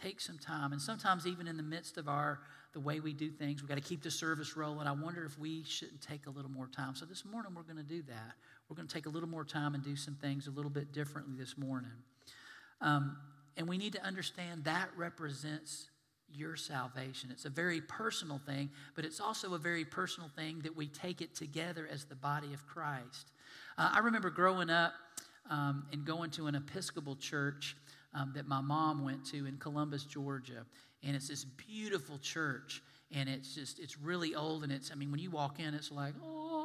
Take 0.00 0.20
some 0.20 0.38
time. 0.38 0.72
And 0.72 0.80
sometimes, 0.80 1.26
even 1.26 1.48
in 1.48 1.56
the 1.56 1.62
midst 1.62 1.98
of 1.98 2.08
our 2.08 2.40
the 2.74 2.80
way 2.80 3.00
we 3.00 3.12
do 3.12 3.30
things, 3.30 3.62
we've 3.62 3.68
got 3.68 3.76
to 3.76 3.80
keep 3.80 4.02
the 4.02 4.10
service 4.10 4.56
rolling. 4.56 4.86
I 4.86 4.92
wonder 4.92 5.24
if 5.24 5.38
we 5.38 5.64
shouldn't 5.64 6.00
take 6.00 6.26
a 6.26 6.30
little 6.30 6.50
more 6.50 6.68
time. 6.68 6.94
So 6.94 7.06
this 7.06 7.24
morning, 7.24 7.52
we're 7.54 7.62
going 7.62 7.76
to 7.76 7.82
do 7.82 8.02
that. 8.02 8.34
We're 8.68 8.76
going 8.76 8.88
to 8.88 8.94
take 8.94 9.06
a 9.06 9.10
little 9.10 9.28
more 9.28 9.44
time 9.44 9.74
and 9.74 9.82
do 9.82 9.96
some 9.96 10.14
things 10.14 10.46
a 10.46 10.50
little 10.50 10.70
bit 10.70 10.92
differently 10.92 11.34
this 11.36 11.56
morning. 11.56 11.90
Um, 12.80 13.16
and 13.56 13.66
we 13.66 13.78
need 13.78 13.94
to 13.94 14.04
understand 14.04 14.64
that 14.64 14.90
represents 14.96 15.88
your 16.30 16.56
salvation. 16.56 17.30
It's 17.32 17.46
a 17.46 17.50
very 17.50 17.80
personal 17.80 18.38
thing, 18.38 18.70
but 18.94 19.04
it's 19.04 19.20
also 19.20 19.54
a 19.54 19.58
very 19.58 19.84
personal 19.84 20.28
thing 20.28 20.60
that 20.60 20.76
we 20.76 20.86
take 20.86 21.20
it 21.22 21.34
together 21.34 21.88
as 21.90 22.04
the 22.04 22.14
body 22.14 22.52
of 22.52 22.66
Christ. 22.66 23.32
Uh, 23.78 23.90
I 23.94 24.00
remember 24.00 24.30
growing 24.30 24.68
up 24.68 24.92
um, 25.50 25.86
and 25.92 26.04
going 26.04 26.30
to 26.32 26.46
an 26.46 26.54
Episcopal 26.54 27.16
church 27.16 27.76
um, 28.14 28.32
that 28.34 28.46
my 28.46 28.60
mom 28.60 29.04
went 29.04 29.24
to 29.26 29.46
in 29.46 29.56
Columbus, 29.56 30.04
Georgia. 30.04 30.66
And 31.02 31.16
it's 31.16 31.28
this 31.28 31.44
beautiful 31.44 32.18
church. 32.18 32.82
And 33.12 33.28
it's 33.28 33.54
just, 33.54 33.78
it's 33.78 33.98
really 33.98 34.34
old. 34.34 34.64
And 34.64 34.72
it's, 34.72 34.90
I 34.90 34.94
mean, 34.94 35.10
when 35.10 35.20
you 35.20 35.30
walk 35.30 35.60
in, 35.60 35.72
it's 35.74 35.90
like, 35.90 36.14
oh, 36.22 36.57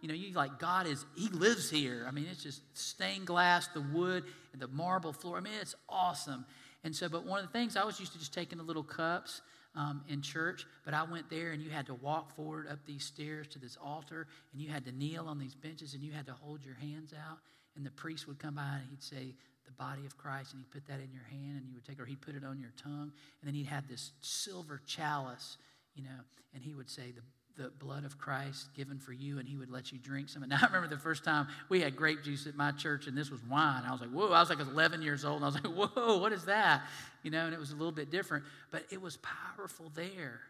you 0.00 0.08
know, 0.08 0.14
you 0.14 0.32
like, 0.34 0.58
God 0.58 0.86
is, 0.86 1.04
He 1.16 1.28
lives 1.28 1.70
here. 1.70 2.04
I 2.06 2.10
mean, 2.10 2.26
it's 2.30 2.42
just 2.42 2.62
stained 2.76 3.26
glass, 3.26 3.68
the 3.68 3.80
wood, 3.80 4.24
and 4.52 4.60
the 4.60 4.68
marble 4.68 5.12
floor. 5.12 5.36
I 5.36 5.40
mean, 5.40 5.52
it's 5.60 5.74
awesome. 5.88 6.44
And 6.84 6.94
so, 6.94 7.08
but 7.08 7.24
one 7.26 7.40
of 7.40 7.46
the 7.46 7.52
things 7.52 7.76
I 7.76 7.84
was 7.84 8.00
used 8.00 8.12
to 8.12 8.18
just 8.18 8.32
taking 8.32 8.58
the 8.58 8.64
little 8.64 8.82
cups 8.82 9.42
um, 9.76 10.02
in 10.08 10.22
church, 10.22 10.66
but 10.84 10.94
I 10.94 11.04
went 11.04 11.28
there 11.30 11.52
and 11.52 11.62
you 11.62 11.70
had 11.70 11.86
to 11.86 11.94
walk 11.94 12.34
forward 12.34 12.66
up 12.68 12.78
these 12.86 13.04
stairs 13.04 13.46
to 13.48 13.58
this 13.58 13.76
altar 13.82 14.26
and 14.52 14.60
you 14.60 14.68
had 14.68 14.84
to 14.86 14.92
kneel 14.92 15.26
on 15.26 15.38
these 15.38 15.54
benches 15.54 15.94
and 15.94 16.02
you 16.02 16.12
had 16.12 16.26
to 16.26 16.32
hold 16.32 16.64
your 16.64 16.74
hands 16.74 17.12
out. 17.12 17.38
And 17.76 17.86
the 17.86 17.90
priest 17.90 18.26
would 18.26 18.38
come 18.38 18.54
by 18.54 18.78
and 18.80 18.90
he'd 18.90 19.02
say, 19.02 19.34
the 19.70 19.84
body 19.84 20.04
of 20.04 20.16
Christ, 20.18 20.52
and 20.52 20.60
he'd 20.60 20.70
put 20.70 20.86
that 20.88 21.00
in 21.00 21.12
your 21.12 21.24
hand 21.30 21.62
and 21.62 21.68
you 21.68 21.74
would 21.74 21.84
take, 21.84 22.00
or 22.00 22.04
he'd 22.04 22.20
put 22.20 22.34
it 22.34 22.44
on 22.44 22.58
your 22.58 22.72
tongue. 22.82 23.12
And 23.40 23.44
then 23.44 23.54
he'd 23.54 23.66
have 23.66 23.88
this 23.88 24.12
silver 24.20 24.80
chalice, 24.84 25.58
you 25.94 26.02
know, 26.02 26.20
and 26.54 26.62
he 26.62 26.74
would 26.74 26.90
say, 26.90 27.12
the 27.12 27.22
the 27.60 27.70
blood 27.84 28.04
of 28.04 28.16
Christ 28.18 28.72
given 28.74 28.98
for 28.98 29.12
you, 29.12 29.38
and 29.38 29.46
he 29.46 29.56
would 29.56 29.70
let 29.70 29.92
you 29.92 29.98
drink 29.98 30.28
some. 30.28 30.42
And 30.42 30.52
I 30.52 30.64
remember 30.64 30.88
the 30.88 30.98
first 30.98 31.24
time 31.24 31.46
we 31.68 31.80
had 31.80 31.94
grape 31.94 32.22
juice 32.22 32.46
at 32.46 32.56
my 32.56 32.72
church, 32.72 33.06
and 33.06 33.16
this 33.16 33.30
was 33.30 33.40
wine. 33.44 33.82
I 33.86 33.92
was 33.92 34.00
like, 34.00 34.10
whoa, 34.10 34.32
I 34.32 34.40
was 34.40 34.48
like 34.48 34.60
11 34.60 35.02
years 35.02 35.24
old, 35.24 35.36
and 35.36 35.44
I 35.44 35.48
was 35.48 35.54
like, 35.54 35.66
whoa, 35.66 36.18
what 36.18 36.32
is 36.32 36.46
that? 36.46 36.82
You 37.22 37.30
know, 37.30 37.44
and 37.44 37.52
it 37.52 37.60
was 37.60 37.72
a 37.72 37.76
little 37.76 37.92
bit 37.92 38.10
different, 38.10 38.44
but 38.70 38.84
it 38.90 39.00
was 39.00 39.18
powerful 39.18 39.92
there. 39.94 40.40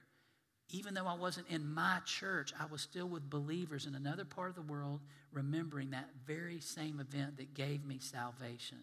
Even 0.71 0.95
though 0.95 1.07
I 1.07 1.15
wasn't 1.15 1.49
in 1.49 1.75
my 1.75 1.99
church, 2.05 2.53
I 2.59 2.67
was 2.67 2.81
still 2.81 3.09
with 3.09 3.29
believers 3.29 3.87
in 3.87 3.97
another 3.97 4.25
part 4.25 4.51
of 4.51 4.55
the 4.55 4.73
world, 4.73 5.01
remembering 5.33 5.91
that 5.91 6.09
very 6.25 6.61
same 6.61 7.01
event 7.01 7.39
that 7.39 7.55
gave 7.55 7.85
me 7.85 7.99
salvation 7.99 8.79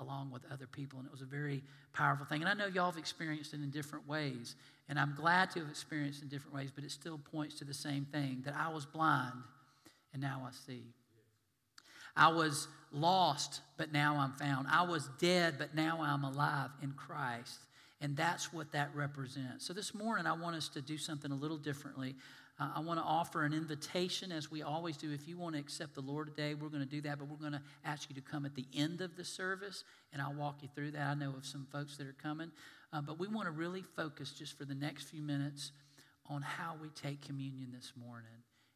along 0.00 0.30
with 0.30 0.42
other 0.52 0.66
people. 0.66 0.98
And 0.98 1.06
it 1.06 1.12
was 1.12 1.22
a 1.22 1.26
very 1.26 1.62
powerful 1.92 2.26
thing. 2.26 2.42
And 2.42 2.48
I 2.48 2.54
know 2.54 2.66
y'all 2.66 2.90
have 2.90 2.98
experienced 2.98 3.54
it 3.54 3.60
in 3.60 3.70
different 3.70 4.08
ways. 4.08 4.56
And 4.88 4.98
I'm 4.98 5.14
glad 5.16 5.50
to 5.52 5.60
have 5.60 5.68
experienced 5.68 6.20
it 6.20 6.24
in 6.24 6.28
different 6.28 6.54
ways, 6.54 6.70
but 6.74 6.84
it 6.84 6.90
still 6.90 7.18
points 7.18 7.56
to 7.56 7.64
the 7.64 7.74
same 7.74 8.06
thing 8.06 8.42
that 8.44 8.54
I 8.56 8.68
was 8.72 8.84
blind 8.86 9.34
and 10.12 10.22
now 10.22 10.42
I 10.46 10.50
see. 10.66 10.82
I 12.16 12.28
was 12.28 12.68
lost, 12.92 13.60
but 13.76 13.92
now 13.92 14.16
I'm 14.16 14.32
found. 14.32 14.66
I 14.68 14.82
was 14.82 15.08
dead, 15.20 15.54
but 15.58 15.74
now 15.74 16.00
I'm 16.02 16.24
alive 16.24 16.70
in 16.82 16.92
Christ. 16.92 17.60
And 18.00 18.16
that's 18.16 18.52
what 18.52 18.72
that 18.72 18.90
represents. 18.94 19.66
So 19.66 19.72
this 19.72 19.94
morning, 19.94 20.26
I 20.26 20.32
want 20.32 20.56
us 20.56 20.68
to 20.70 20.80
do 20.80 20.96
something 20.96 21.30
a 21.30 21.34
little 21.34 21.58
differently. 21.58 22.16
I 22.60 22.80
want 22.80 23.00
to 23.00 23.04
offer 23.04 23.44
an 23.44 23.54
invitation, 23.54 24.30
as 24.32 24.50
we 24.50 24.62
always 24.62 24.98
do. 24.98 25.10
If 25.12 25.26
you 25.26 25.38
want 25.38 25.54
to 25.54 25.60
accept 25.60 25.94
the 25.94 26.02
Lord 26.02 26.28
today, 26.36 26.52
we're 26.52 26.68
going 26.68 26.82
to 26.82 26.88
do 26.88 27.00
that, 27.02 27.18
but 27.18 27.26
we're 27.28 27.36
going 27.36 27.52
to 27.52 27.62
ask 27.86 28.10
you 28.10 28.14
to 28.16 28.20
come 28.20 28.44
at 28.44 28.54
the 28.54 28.66
end 28.74 29.00
of 29.00 29.16
the 29.16 29.24
service, 29.24 29.82
and 30.12 30.20
I'll 30.20 30.34
walk 30.34 30.62
you 30.62 30.68
through 30.74 30.90
that. 30.90 31.06
I 31.06 31.14
know 31.14 31.32
of 31.36 31.46
some 31.46 31.66
folks 31.72 31.96
that 31.96 32.06
are 32.06 32.16
coming, 32.22 32.50
uh, 32.92 33.00
but 33.00 33.18
we 33.18 33.28
want 33.28 33.46
to 33.46 33.50
really 33.50 33.82
focus 33.96 34.32
just 34.32 34.58
for 34.58 34.66
the 34.66 34.74
next 34.74 35.04
few 35.04 35.22
minutes 35.22 35.72
on 36.26 36.42
how 36.42 36.76
we 36.80 36.90
take 36.90 37.22
communion 37.22 37.72
this 37.74 37.94
morning 37.96 38.28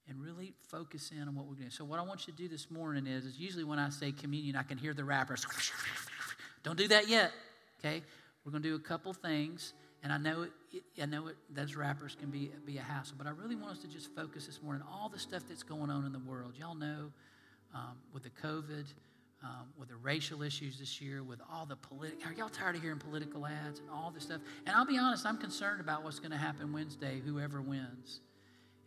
and 0.08 0.18
really 0.22 0.54
focus 0.68 1.12
in 1.14 1.28
on 1.28 1.34
what 1.34 1.46
we're 1.46 1.54
doing. 1.54 1.70
So, 1.70 1.84
what 1.84 1.98
I 1.98 2.02
want 2.02 2.26
you 2.26 2.32
to 2.32 2.38
do 2.38 2.48
this 2.48 2.70
morning 2.70 3.06
is, 3.06 3.26
is 3.26 3.38
usually 3.38 3.64
when 3.64 3.78
I 3.78 3.90
say 3.90 4.12
communion, 4.12 4.56
I 4.56 4.62
can 4.62 4.78
hear 4.78 4.94
the 4.94 5.04
wrappers. 5.04 5.46
Don't 6.62 6.78
do 6.78 6.88
that 6.88 7.08
yet, 7.08 7.32
okay? 7.80 8.02
We're 8.44 8.52
going 8.52 8.62
to 8.62 8.68
do 8.70 8.74
a 8.76 8.80
couple 8.80 9.12
things. 9.12 9.74
And 10.04 10.12
I 10.12 10.18
know, 10.18 10.46
I 11.00 11.06
know 11.06 11.28
it, 11.28 11.36
those 11.48 11.74
wrappers 11.74 12.14
can 12.14 12.30
be, 12.30 12.50
be 12.66 12.76
a 12.76 12.82
hassle, 12.82 13.14
but 13.16 13.26
I 13.26 13.30
really 13.30 13.56
want 13.56 13.72
us 13.72 13.78
to 13.78 13.88
just 13.88 14.14
focus 14.14 14.44
this 14.44 14.62
morning 14.62 14.82
on 14.82 15.00
all 15.00 15.08
the 15.08 15.18
stuff 15.18 15.44
that's 15.48 15.62
going 15.62 15.88
on 15.88 16.04
in 16.04 16.12
the 16.12 16.18
world. 16.18 16.52
Y'all 16.58 16.74
know 16.74 17.10
um, 17.74 17.96
with 18.12 18.22
the 18.22 18.30
COVID, 18.46 18.84
um, 19.42 19.72
with 19.78 19.88
the 19.88 19.96
racial 19.96 20.42
issues 20.42 20.78
this 20.78 21.00
year, 21.00 21.22
with 21.22 21.40
all 21.50 21.64
the 21.64 21.76
political, 21.76 22.28
are 22.28 22.34
y'all 22.34 22.50
tired 22.50 22.76
of 22.76 22.82
hearing 22.82 22.98
political 22.98 23.46
ads 23.46 23.80
and 23.80 23.88
all 23.88 24.10
this 24.10 24.24
stuff? 24.24 24.42
And 24.66 24.76
I'll 24.76 24.84
be 24.84 24.98
honest, 24.98 25.24
I'm 25.24 25.38
concerned 25.38 25.80
about 25.80 26.04
what's 26.04 26.18
going 26.18 26.32
to 26.32 26.36
happen 26.36 26.70
Wednesday, 26.74 27.22
whoever 27.24 27.62
wins. 27.62 28.20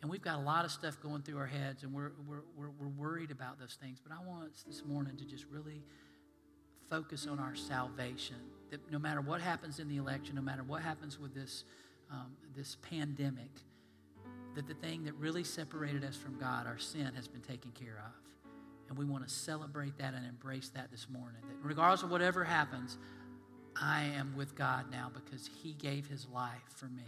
And 0.04 0.12
we've 0.12 0.22
got 0.22 0.38
a 0.38 0.44
lot 0.44 0.66
of 0.66 0.72
stuff 0.72 1.02
going 1.02 1.24
through 1.24 1.40
our 1.40 1.48
heads, 1.48 1.82
and 1.82 1.96
we're, 1.96 2.12
we're, 2.28 2.44
we're, 2.56 2.70
we're 2.80 2.90
worried 2.90 3.32
about 3.32 3.60
those 3.60 3.76
things. 3.82 4.00
But 4.00 4.16
I 4.16 4.24
want 4.24 4.52
us 4.52 4.64
this 4.68 4.86
morning 4.86 5.18
to 5.18 5.26
just 5.26 5.46
really 5.50 5.82
focus 6.92 7.26
on 7.26 7.40
our 7.40 7.56
salvation 7.56 8.36
that 8.72 8.92
no 8.92 9.00
matter 9.00 9.22
what 9.22 9.42
happens 9.42 9.80
in 9.80 9.88
the 9.88 9.98
election, 9.98 10.36
no 10.36 10.42
matter 10.42 10.64
what 10.64 10.82
happens 10.82 11.20
with 11.20 11.34
this, 11.34 11.64
um, 12.12 12.36
this 12.56 12.78
pandemic, 12.82 13.52
that 14.56 14.68
the 14.68 14.74
thing 14.74 15.04
that 15.06 15.14
really 15.16 15.44
separated 15.44 16.04
us 16.04 16.16
from 16.16 16.38
God, 16.40 16.66
our 16.66 16.78
sin, 16.78 17.12
has 17.16 17.28
been 17.28 17.42
taken 17.42 17.72
care 17.72 18.04
of. 18.06 18.12
And 18.90 18.98
we 18.98 19.06
want 19.06 19.28
to 19.28 19.34
celebrate 19.34 19.98
that 19.98 20.14
and 20.14 20.26
embrace 20.26 20.70
that 20.70 20.90
this 20.92 21.08
morning. 21.10 21.42
That 21.48 21.58
regardless 21.62 22.04
of 22.04 22.12
whatever 22.12 22.44
happens, 22.44 22.98
I 23.80 24.04
am 24.16 24.36
with 24.36 24.56
God 24.56 24.86
now 24.92 25.12
because 25.14 25.50
He 25.62 25.74
gave 25.74 26.08
His 26.08 26.28
life 26.34 26.64
for 26.76 26.86
me. 26.86 27.04